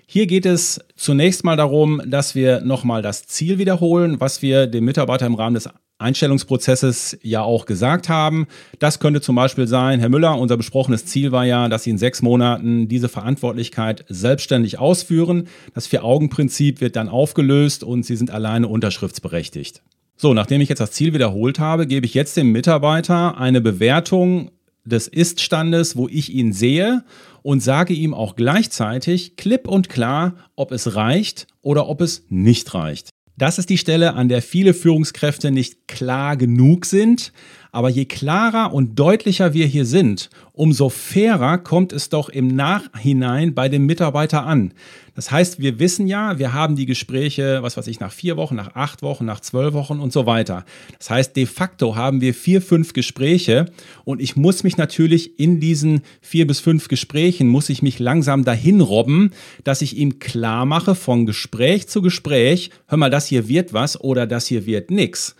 Hier 0.08 0.26
geht 0.26 0.46
es 0.46 0.80
zunächst 0.96 1.44
mal 1.44 1.58
darum, 1.58 2.02
dass 2.06 2.34
wir 2.34 2.62
nochmal 2.62 3.02
das 3.02 3.28
Ziel 3.28 3.58
wiederholen, 3.58 4.20
was 4.20 4.42
wir 4.42 4.66
dem 4.66 4.86
Mitarbeiter 4.86 5.26
im 5.26 5.36
Rahmen 5.36 5.54
des 5.54 5.70
Einstellungsprozesses 6.00 7.18
ja 7.24 7.42
auch 7.42 7.66
gesagt 7.66 8.08
haben. 8.08 8.48
Das 8.80 9.00
könnte 9.00 9.20
zum 9.20 9.36
Beispiel 9.36 9.68
sein, 9.68 10.00
Herr 10.00 10.10
Müller, 10.10 10.38
unser 10.38 10.58
besprochenes 10.58 11.06
Ziel 11.06 11.32
war 11.32 11.46
ja, 11.46 11.68
dass 11.70 11.84
Sie 11.84 11.90
in 11.90 11.98
sechs 11.98 12.22
Monaten 12.22 12.88
diese 12.88 13.10
Verantwortlichkeit 13.10 14.06
selbstständig 14.08 14.80
ausführen. 14.80 15.48
Das 15.74 15.88
Vier-Augen-Prinzip 15.88 16.82
wird 16.82 16.96
dann 16.96 17.10
aufgelöst 17.10 17.84
und 17.84 18.04
Sie 18.06 18.16
sind 18.16 18.32
alleine 18.32 18.68
unterschriftsberechtigt. 18.68 19.82
So, 20.16 20.34
nachdem 20.34 20.62
ich 20.62 20.70
jetzt 20.70 20.80
das 20.80 20.92
Ziel 20.92 21.14
wiederholt 21.14 21.60
habe, 21.60 21.86
gebe 21.86 22.06
ich 22.06 22.14
jetzt 22.14 22.38
dem 22.38 22.52
Mitarbeiter 22.52 23.38
eine 23.38 23.62
Bewertung 23.62 24.52
des 24.88 25.08
Ist-Standes, 25.08 25.96
wo 25.96 26.08
ich 26.08 26.34
ihn 26.34 26.54
sehe 26.54 27.04
und 27.42 27.62
sage 27.62 27.94
ihm 27.94 28.14
auch 28.14 28.36
gleichzeitig 28.36 29.36
klipp 29.36 29.68
und 29.68 29.90
klar, 29.90 30.36
ob 30.56 30.72
es 30.72 30.96
reicht 30.96 31.48
oder 31.62 31.88
ob 31.88 32.02
es 32.02 32.26
nicht 32.30 32.74
reicht. 32.74 33.10
Das 33.38 33.60
ist 33.60 33.70
die 33.70 33.78
Stelle, 33.78 34.16
an 34.16 34.30
der 34.30 34.42
viele 34.42 34.74
Führungskräfte 34.74 35.52
nicht 35.52 35.88
klar 35.88 36.38
genug 36.38 36.86
sind. 36.86 37.32
Aber 37.72 37.90
je 37.90 38.06
klarer 38.06 38.74
und 38.74 38.98
deutlicher 38.98 39.54
wir 39.54 39.66
hier 39.66 39.86
sind, 39.86 40.30
umso 40.54 40.90
fairer 40.90 41.58
kommt 41.58 41.94
es 41.94 42.10
doch 42.10 42.30
im 42.30 42.48
Nachhinein 42.48 43.54
bei 43.54 43.70
dem 43.70 43.86
Mitarbeiter 43.86 44.46
an. 44.46 44.74
Das 45.18 45.32
heißt, 45.32 45.60
wir 45.60 45.80
wissen 45.80 46.06
ja, 46.06 46.38
wir 46.38 46.54
haben 46.54 46.76
die 46.76 46.86
Gespräche, 46.86 47.64
was 47.64 47.76
weiß 47.76 47.88
ich, 47.88 48.00
nach 48.00 48.12
vier 48.12 48.38
Wochen, 48.38 48.56
nach 48.56 48.76
acht 48.76 49.02
Wochen, 49.02 49.26
nach 49.26 49.40
zwölf 49.40 49.74
Wochen 49.74 50.00
und 50.00 50.14
so 50.14 50.28
weiter. 50.28 50.64
Das 51.00 51.10
heißt, 51.10 51.36
de 51.36 51.48
facto 51.48 51.96
haben 51.96 52.22
wir 52.22 52.36
vier, 52.36 52.62
fünf 52.62 52.94
Gespräche 52.94 53.66
und 54.06 54.22
ich 54.22 54.36
muss 54.36 54.64
mich 54.64 54.78
natürlich 54.78 55.40
in 55.40 55.60
diesen 55.60 56.02
vier 56.22 56.46
bis 56.46 56.60
fünf 56.60 56.88
Gesprächen, 56.88 57.48
muss 57.48 57.70
ich 57.70 57.82
mich 57.82 57.98
langsam 57.98 58.44
dahin 58.44 58.80
robben, 58.80 59.32
dass 59.64 59.82
ich 59.82 59.98
ihm 59.98 60.20
klar 60.20 60.68
mache 60.68 60.94
von 60.94 61.26
Gespräch 61.26 61.88
zu 61.88 62.04
Gespräch, 62.04 62.70
hör 62.86 63.00
mal, 63.00 63.10
das 63.10 63.26
hier 63.26 63.48
wird 63.48 63.74
was 63.74 64.00
oder 64.00 64.28
das 64.28 64.46
hier 64.46 64.68
wird 64.68 64.92
nix. 64.92 65.36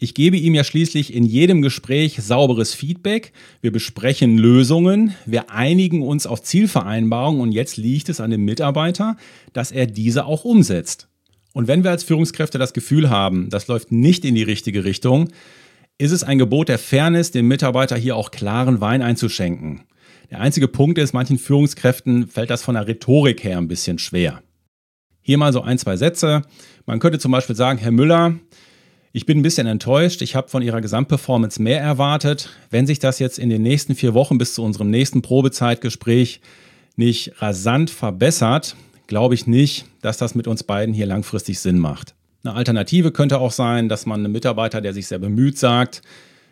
Ich 0.00 0.14
gebe 0.14 0.36
ihm 0.36 0.54
ja 0.54 0.62
schließlich 0.62 1.12
in 1.12 1.24
jedem 1.24 1.60
Gespräch 1.60 2.22
sauberes 2.22 2.72
Feedback. 2.72 3.32
Wir 3.60 3.72
besprechen 3.72 4.38
Lösungen. 4.38 5.14
Wir 5.26 5.50
einigen 5.50 6.02
uns 6.02 6.26
auf 6.26 6.40
Zielvereinbarungen 6.42 7.40
und 7.40 7.50
jetzt 7.50 7.76
liegt 7.76 8.08
es 8.08 8.20
an 8.20 8.30
dem 8.30 8.44
Mitarbeiter, 8.44 9.16
dass 9.52 9.72
er 9.72 9.86
diese 9.86 10.24
auch 10.24 10.44
umsetzt. 10.44 11.08
Und 11.52 11.66
wenn 11.66 11.82
wir 11.82 11.90
als 11.90 12.04
Führungskräfte 12.04 12.58
das 12.58 12.74
Gefühl 12.74 13.10
haben, 13.10 13.50
das 13.50 13.66
läuft 13.66 13.90
nicht 13.90 14.24
in 14.24 14.36
die 14.36 14.44
richtige 14.44 14.84
Richtung, 14.84 15.30
ist 15.98 16.12
es 16.12 16.22
ein 16.22 16.38
Gebot 16.38 16.68
der 16.68 16.78
Fairness, 16.78 17.32
dem 17.32 17.48
Mitarbeiter 17.48 17.96
hier 17.96 18.14
auch 18.14 18.30
klaren 18.30 18.80
Wein 18.80 19.02
einzuschenken. 19.02 19.82
Der 20.30 20.40
einzige 20.40 20.68
Punkt 20.68 20.98
ist, 20.98 21.12
manchen 21.12 21.38
Führungskräften 21.38 22.28
fällt 22.28 22.50
das 22.50 22.62
von 22.62 22.76
der 22.76 22.86
Rhetorik 22.86 23.42
her 23.42 23.58
ein 23.58 23.66
bisschen 23.66 23.98
schwer. 23.98 24.42
Hier 25.22 25.38
mal 25.38 25.52
so 25.52 25.62
ein, 25.62 25.78
zwei 25.78 25.96
Sätze. 25.96 26.42
Man 26.86 27.00
könnte 27.00 27.18
zum 27.18 27.32
Beispiel 27.32 27.56
sagen, 27.56 27.80
Herr 27.80 27.90
Müller, 27.90 28.36
ich 29.12 29.26
bin 29.26 29.38
ein 29.38 29.42
bisschen 29.42 29.66
enttäuscht. 29.66 30.22
Ich 30.22 30.34
habe 30.36 30.48
von 30.48 30.62
ihrer 30.62 30.80
Gesamtperformance 30.80 31.60
mehr 31.62 31.80
erwartet. 31.80 32.50
Wenn 32.70 32.86
sich 32.86 32.98
das 32.98 33.18
jetzt 33.18 33.38
in 33.38 33.48
den 33.48 33.62
nächsten 33.62 33.94
vier 33.94 34.14
Wochen 34.14 34.38
bis 34.38 34.54
zu 34.54 34.62
unserem 34.62 34.90
nächsten 34.90 35.22
Probezeitgespräch 35.22 36.40
nicht 36.96 37.40
rasant 37.40 37.90
verbessert, 37.90 38.76
glaube 39.06 39.34
ich 39.34 39.46
nicht, 39.46 39.86
dass 40.02 40.18
das 40.18 40.34
mit 40.34 40.46
uns 40.46 40.62
beiden 40.62 40.94
hier 40.94 41.06
langfristig 41.06 41.58
Sinn 41.60 41.78
macht. 41.78 42.14
Eine 42.44 42.54
Alternative 42.54 43.10
könnte 43.10 43.38
auch 43.38 43.52
sein, 43.52 43.88
dass 43.88 44.06
man 44.06 44.20
einem 44.20 44.32
Mitarbeiter, 44.32 44.80
der 44.80 44.92
sich 44.92 45.06
sehr 45.06 45.18
bemüht, 45.18 45.58
sagt, 45.58 46.02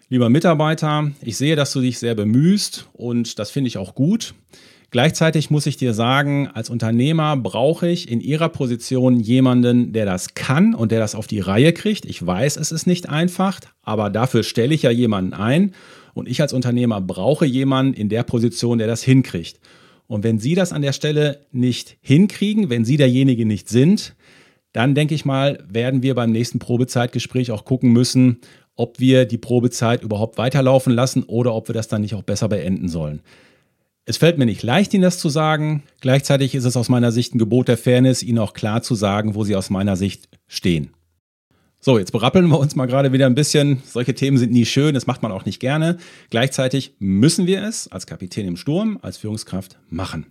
lieber 0.09 0.29
Mitarbeiter, 0.29 1.11
ich 1.21 1.37
sehe, 1.37 1.57
dass 1.57 1.73
du 1.73 1.81
dich 1.81 1.99
sehr 1.99 2.15
bemühst 2.15 2.89
und 2.93 3.39
das 3.39 3.51
finde 3.51 3.69
ich 3.69 3.79
auch 3.79 3.95
gut. 3.95 4.35
Gleichzeitig 4.91 5.51
muss 5.51 5.67
ich 5.67 5.77
dir 5.77 5.95
sagen, 5.95 6.49
als 6.49 6.71
Unternehmer 6.71 7.37
brauche 7.37 7.89
ich 7.89 8.11
in 8.11 8.21
ihrer 8.21 8.49
Position 8.49 9.19
jemanden, 9.19 9.93
der 9.93 10.07
das 10.07 10.35
kann 10.35 10.75
und 10.75 10.93
der 10.93 11.01
das 11.01 11.15
auf 11.15 11.27
die 11.27 11.41
Reihe 11.41 11.73
kriegt. 11.73 12.05
Ich 12.05 12.25
weiß, 12.25 12.57
es 12.57 12.71
ist 12.71 12.87
nicht 12.87 13.09
einfach, 13.09 13.61
aber 13.83 14.11
dafür 14.11 14.45
stelle 14.45 14.75
ich 14.75 14.83
ja 14.83 14.91
jemanden 14.91 15.35
ein. 15.35 15.73
Und 16.15 16.29
ich 16.29 16.41
als 16.41 16.53
Unternehmer 16.53 17.01
brauche 17.01 17.45
jemanden 17.45 17.95
in 17.95 18.09
der 18.09 18.23
Position, 18.23 18.79
der 18.79 18.87
das 18.87 19.03
hinkriegt. 19.03 19.61
Und 20.07 20.23
wenn 20.23 20.39
Sie 20.39 20.55
das 20.55 20.73
an 20.73 20.83
der 20.83 20.93
Stelle 20.93 21.47
nicht 21.51 21.97
hinkriegen, 22.01 22.71
wenn 22.71 22.85
Sie 22.85 22.97
derjenige 22.97 23.45
nicht 23.45 23.69
sind, 23.69 24.15
dann 24.73 24.95
denke 24.95 25.15
ich 25.15 25.25
mal, 25.25 25.65
werden 25.69 26.03
wir 26.03 26.15
beim 26.15 26.31
nächsten 26.31 26.59
Probezeitgespräch 26.59 27.51
auch 27.51 27.65
gucken 27.65 27.93
müssen, 27.93 28.39
ob 28.77 29.01
wir 29.01 29.25
die 29.25 29.39
Probezeit 29.39 30.03
überhaupt 30.03 30.39
weiterlaufen 30.39 30.93
lassen 30.93 31.25
oder 31.25 31.55
ob 31.55 31.69
wir 31.69 31.75
das 31.75 31.89
dann 31.89 32.03
nicht 32.03 32.15
auch 32.15 32.23
besser 32.23 32.49
beenden 32.49 32.89
sollen. 32.89 33.21
Es 34.09 34.19
fällt 34.19 34.39
mir 34.39 34.47
nicht 34.47 34.63
leicht, 34.63 34.95
Ihnen 34.95 35.03
das 35.03 35.19
zu 35.19 35.29
sagen. 35.29 35.83
Gleichzeitig 36.01 36.55
ist 36.55 36.65
es 36.65 36.77
aus 36.77 36.89
meiner 36.89 37.11
Sicht 37.11 37.35
ein 37.35 37.39
Gebot 37.39 37.67
der 37.67 37.77
Fairness, 37.77 38.23
Ihnen 38.23 38.39
auch 38.39 38.53
klar 38.53 38.81
zu 38.81 38.95
sagen, 38.95 39.35
wo 39.35 39.43
Sie 39.43 39.57
aus 39.57 39.69
meiner 39.69 39.97
Sicht 39.97 40.29
stehen. 40.47 40.91
So, 41.81 41.99
jetzt 41.99 42.13
berappeln 42.13 42.47
wir 42.47 42.61
uns 42.61 42.77
mal 42.77 42.87
gerade 42.87 43.13
wieder 43.13 43.27
ein 43.27 43.35
bisschen. 43.35 43.83
Solche 43.85 44.15
Themen 44.15 44.39
sind 44.39 44.53
nie 44.53 44.65
schön, 44.65 44.95
das 44.95 45.09
macht 45.09 45.23
man 45.23 45.33
auch 45.33 45.45
nicht 45.45 45.59
gerne. 45.59 45.99
Gleichzeitig 46.31 46.95
müssen 47.01 47.49
wir 47.49 47.65
es 47.65 47.89
als 47.89 48.07
Kapitän 48.07 48.47
im 48.47 48.57
Sturm, 48.57 48.97
als 49.03 49.17
Führungskraft 49.17 49.77
machen. 49.89 50.27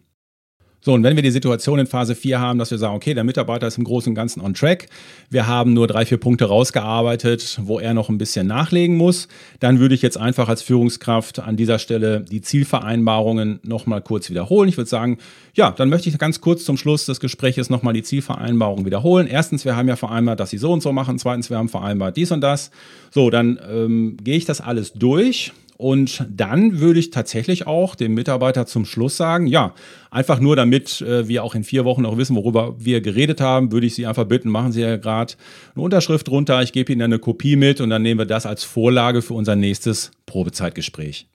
So, 0.85 0.93
und 0.93 1.01
wenn 1.01 1.15
wir 1.15 1.23
die 1.23 1.31
Situation 1.31 1.79
in 1.79 1.87
Phase 1.87 2.13
4 2.13 2.39
haben, 2.39 2.59
dass 2.59 2.69
wir 2.69 2.77
sagen, 2.77 2.93
okay, 2.93 3.15
der 3.15 3.23
Mitarbeiter 3.23 3.65
ist 3.65 3.79
im 3.79 3.85
Großen 3.85 4.11
und 4.11 4.13
Ganzen 4.13 4.39
on 4.39 4.53
track, 4.53 4.85
wir 5.31 5.47
haben 5.47 5.73
nur 5.73 5.87
drei, 5.87 6.05
vier 6.05 6.19
Punkte 6.19 6.45
rausgearbeitet, 6.45 7.57
wo 7.63 7.79
er 7.79 7.95
noch 7.95 8.09
ein 8.09 8.19
bisschen 8.19 8.45
nachlegen 8.45 8.95
muss, 8.95 9.27
dann 9.59 9.79
würde 9.79 9.95
ich 9.95 10.03
jetzt 10.03 10.19
einfach 10.19 10.47
als 10.47 10.61
Führungskraft 10.61 11.39
an 11.39 11.57
dieser 11.57 11.79
Stelle 11.79 12.21
die 12.21 12.41
Zielvereinbarungen 12.41 13.61
nochmal 13.63 14.01
kurz 14.01 14.29
wiederholen. 14.29 14.69
Ich 14.69 14.77
würde 14.77 14.87
sagen, 14.87 15.17
ja, 15.55 15.71
dann 15.71 15.89
möchte 15.89 16.07
ich 16.07 16.19
ganz 16.19 16.39
kurz 16.39 16.63
zum 16.65 16.77
Schluss 16.77 17.07
des 17.07 17.19
Gesprächs 17.19 17.71
nochmal 17.71 17.95
die 17.95 18.03
Zielvereinbarung 18.03 18.85
wiederholen. 18.85 19.25
Erstens, 19.25 19.65
wir 19.65 19.75
haben 19.75 19.87
ja 19.87 19.95
vereinbart, 19.95 20.39
dass 20.39 20.51
sie 20.51 20.59
so 20.59 20.71
und 20.71 20.83
so 20.83 20.91
machen. 20.91 21.17
Zweitens, 21.17 21.49
wir 21.49 21.57
haben 21.57 21.69
vereinbart 21.69 22.15
dies 22.15 22.31
und 22.31 22.41
das. 22.41 22.69
So, 23.09 23.31
dann 23.31 23.59
ähm, 23.67 24.17
gehe 24.23 24.37
ich 24.37 24.45
das 24.45 24.61
alles 24.61 24.93
durch 24.93 25.51
Und 25.77 26.25
dann 26.29 26.79
würde 26.79 26.99
ich 26.99 27.09
tatsächlich 27.09 27.67
auch 27.67 27.95
dem 27.95 28.13
Mitarbeiter 28.13 28.65
zum 28.65 28.85
Schluss 28.85 29.17
sagen, 29.17 29.45
ja, 29.45 29.73
einfach 30.09 30.39
nur 30.39 30.55
damit 30.55 31.01
äh, 31.01 31.27
wir 31.27 31.43
auch 31.43 31.53
in 31.53 31.65
vier 31.65 31.83
Wochen 31.83 32.03
noch 32.03 32.17
wissen, 32.17 32.35
worüber 32.35 32.75
wir 32.77 33.01
geredet 33.01 33.41
haben, 33.41 33.71
würde 33.73 33.87
ich 33.87 33.95
Sie 33.95 34.05
einfach 34.05 34.25
bitten, 34.25 34.49
machen 34.49 34.71
Sie 34.71 34.81
ja 34.81 34.95
gerade 34.95 35.33
eine 35.75 35.83
Unterschrift 35.83 36.29
runter, 36.29 36.61
ich 36.61 36.71
gebe 36.71 36.93
Ihnen 36.93 37.01
eine 37.01 37.19
Kopie 37.19 37.57
mit 37.57 37.81
und 37.81 37.89
dann 37.89 38.03
nehmen 38.03 38.19
wir 38.19 38.25
das 38.25 38.45
als 38.45 38.63
Vorlage 38.63 39.21
für 39.21 39.33
unser 39.33 39.57
nächstes 39.57 40.11
Probezeitgespräch. 40.25 41.27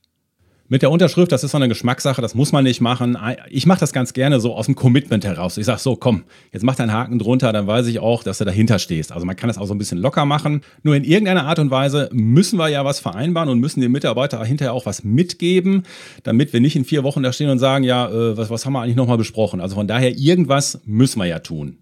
Mit 0.73 0.83
der 0.83 0.93
Unterschrift, 0.93 1.33
das 1.33 1.43
ist 1.43 1.51
so 1.51 1.57
eine 1.57 1.67
Geschmackssache, 1.67 2.23
das 2.23 2.37
muss 2.37 2.53
man 2.53 2.63
nicht 2.63 2.81
machen. 2.81 3.19
Ich 3.49 3.67
mache 3.67 3.81
das 3.81 3.93
ganz 3.93 4.13
gerne 4.13 4.39
so 4.39 4.55
aus 4.55 4.67
dem 4.67 4.77
Commitment 4.77 5.25
heraus. 5.25 5.59
Ich 5.59 5.67
sage 5.67 5.81
so, 5.81 5.97
komm, 5.97 6.23
jetzt 6.53 6.63
mach 6.63 6.77
deinen 6.77 6.93
Haken 6.93 7.19
drunter, 7.19 7.53
dann 7.53 7.67
weiß 7.67 7.89
ich 7.89 7.99
auch, 7.99 8.23
dass 8.23 8.39
du 8.39 8.45
dahinter 8.45 8.79
stehst. 8.79 9.11
Also 9.11 9.27
man 9.27 9.35
kann 9.35 9.49
das 9.49 9.59
auch 9.59 9.67
so 9.67 9.75
ein 9.75 9.79
bisschen 9.79 9.99
locker 9.99 10.27
machen. 10.27 10.61
Nur 10.85 10.95
in 10.95 11.03
irgendeiner 11.03 11.45
Art 11.47 11.59
und 11.59 11.73
Weise 11.73 12.09
müssen 12.13 12.57
wir 12.57 12.69
ja 12.69 12.85
was 12.85 13.01
vereinbaren 13.01 13.49
und 13.49 13.59
müssen 13.59 13.81
den 13.81 13.91
Mitarbeiter 13.91 14.45
hinterher 14.45 14.73
auch 14.73 14.87
was 14.87 15.03
mitgeben, 15.03 15.83
damit 16.23 16.53
wir 16.53 16.61
nicht 16.61 16.77
in 16.77 16.85
vier 16.85 17.03
Wochen 17.03 17.25
da 17.25 17.33
stehen 17.33 17.51
und 17.51 17.59
sagen, 17.59 17.83
ja, 17.83 18.09
äh, 18.09 18.37
was, 18.37 18.49
was 18.49 18.65
haben 18.65 18.75
wir 18.75 18.83
eigentlich 18.83 18.95
nochmal 18.95 19.19
besprochen? 19.19 19.61
Also 19.61 19.75
von 19.75 19.89
daher, 19.89 20.17
irgendwas 20.17 20.81
müssen 20.85 21.19
wir 21.19 21.27
ja 21.27 21.41
tun. 21.41 21.79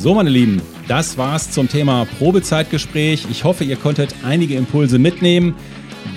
So, 0.00 0.14
meine 0.14 0.30
Lieben, 0.30 0.62
das 0.88 1.18
war's 1.18 1.50
zum 1.50 1.68
Thema 1.68 2.06
Probezeitgespräch. 2.18 3.26
Ich 3.30 3.44
hoffe, 3.44 3.64
ihr 3.64 3.76
konntet 3.76 4.14
einige 4.24 4.54
Impulse 4.54 4.98
mitnehmen. 4.98 5.54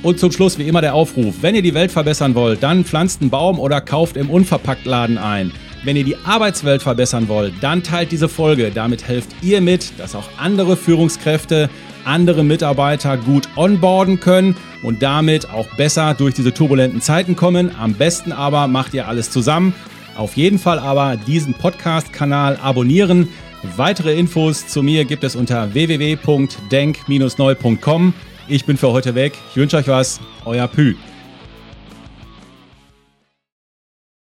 Und 0.04 0.20
zum 0.20 0.32
Schluss 0.32 0.58
wie 0.58 0.68
immer 0.68 0.82
der 0.82 0.96
Aufruf, 0.96 1.36
wenn 1.42 1.54
ihr 1.54 1.62
die 1.62 1.76
Welt 1.76 1.92
verbessern 1.92 2.34
wollt, 2.34 2.64
dann 2.64 2.86
pflanzt 2.86 3.22
einen 3.22 3.30
Baum 3.30 3.60
oder 3.60 3.82
kauft 3.82 4.18
im 4.18 4.32
Unverpacktladen 4.32 5.20
ein. 5.20 5.52
Wenn 5.84 5.96
ihr 5.96 6.04
die 6.04 6.18
Arbeitswelt 6.18 6.84
verbessern 6.84 7.28
wollt, 7.28 7.56
dann 7.62 7.82
teilt 7.82 8.12
diese 8.12 8.30
Folge. 8.30 8.70
Damit 8.70 9.08
helft 9.08 9.32
ihr 9.42 9.62
mit, 9.62 10.00
dass 10.00 10.14
auch 10.16 10.30
andere 10.38 10.78
Führungskräfte, 10.78 11.72
andere 12.06 12.44
Mitarbeiter 12.44 13.18
gut 13.18 13.50
onboarden 13.56 14.20
können 14.20 14.56
und 14.84 15.02
damit 15.02 15.50
auch 15.50 15.66
besser 15.78 16.14
durch 16.14 16.36
diese 16.36 16.54
turbulenten 16.54 17.02
Zeiten 17.02 17.36
kommen. 17.36 17.76
Am 17.76 17.96
besten 17.96 18.32
aber 18.32 18.68
macht 18.68 18.94
ihr 18.94 19.08
alles 19.08 19.32
zusammen. 19.32 19.74
Auf 20.16 20.38
jeden 20.38 20.60
Fall 20.60 20.78
aber 20.78 21.18
diesen 21.18 21.56
Podcast-Kanal 21.56 22.60
abonnieren. 22.62 23.28
Weitere 23.76 24.16
Infos 24.18 24.68
zu 24.68 24.84
mir 24.84 25.06
gibt 25.06 25.24
es 25.24 25.36
unter 25.36 25.74
www.denk-neu.com. 25.74 28.14
Ich 28.48 28.66
bin 28.66 28.78
für 28.78 28.92
heute 28.92 29.16
weg. 29.16 29.34
Ich 29.52 29.58
wünsche 29.58 29.78
euch 29.78 29.88
was. 29.88 30.20
Euer 30.46 30.68
Pü. 30.68 30.94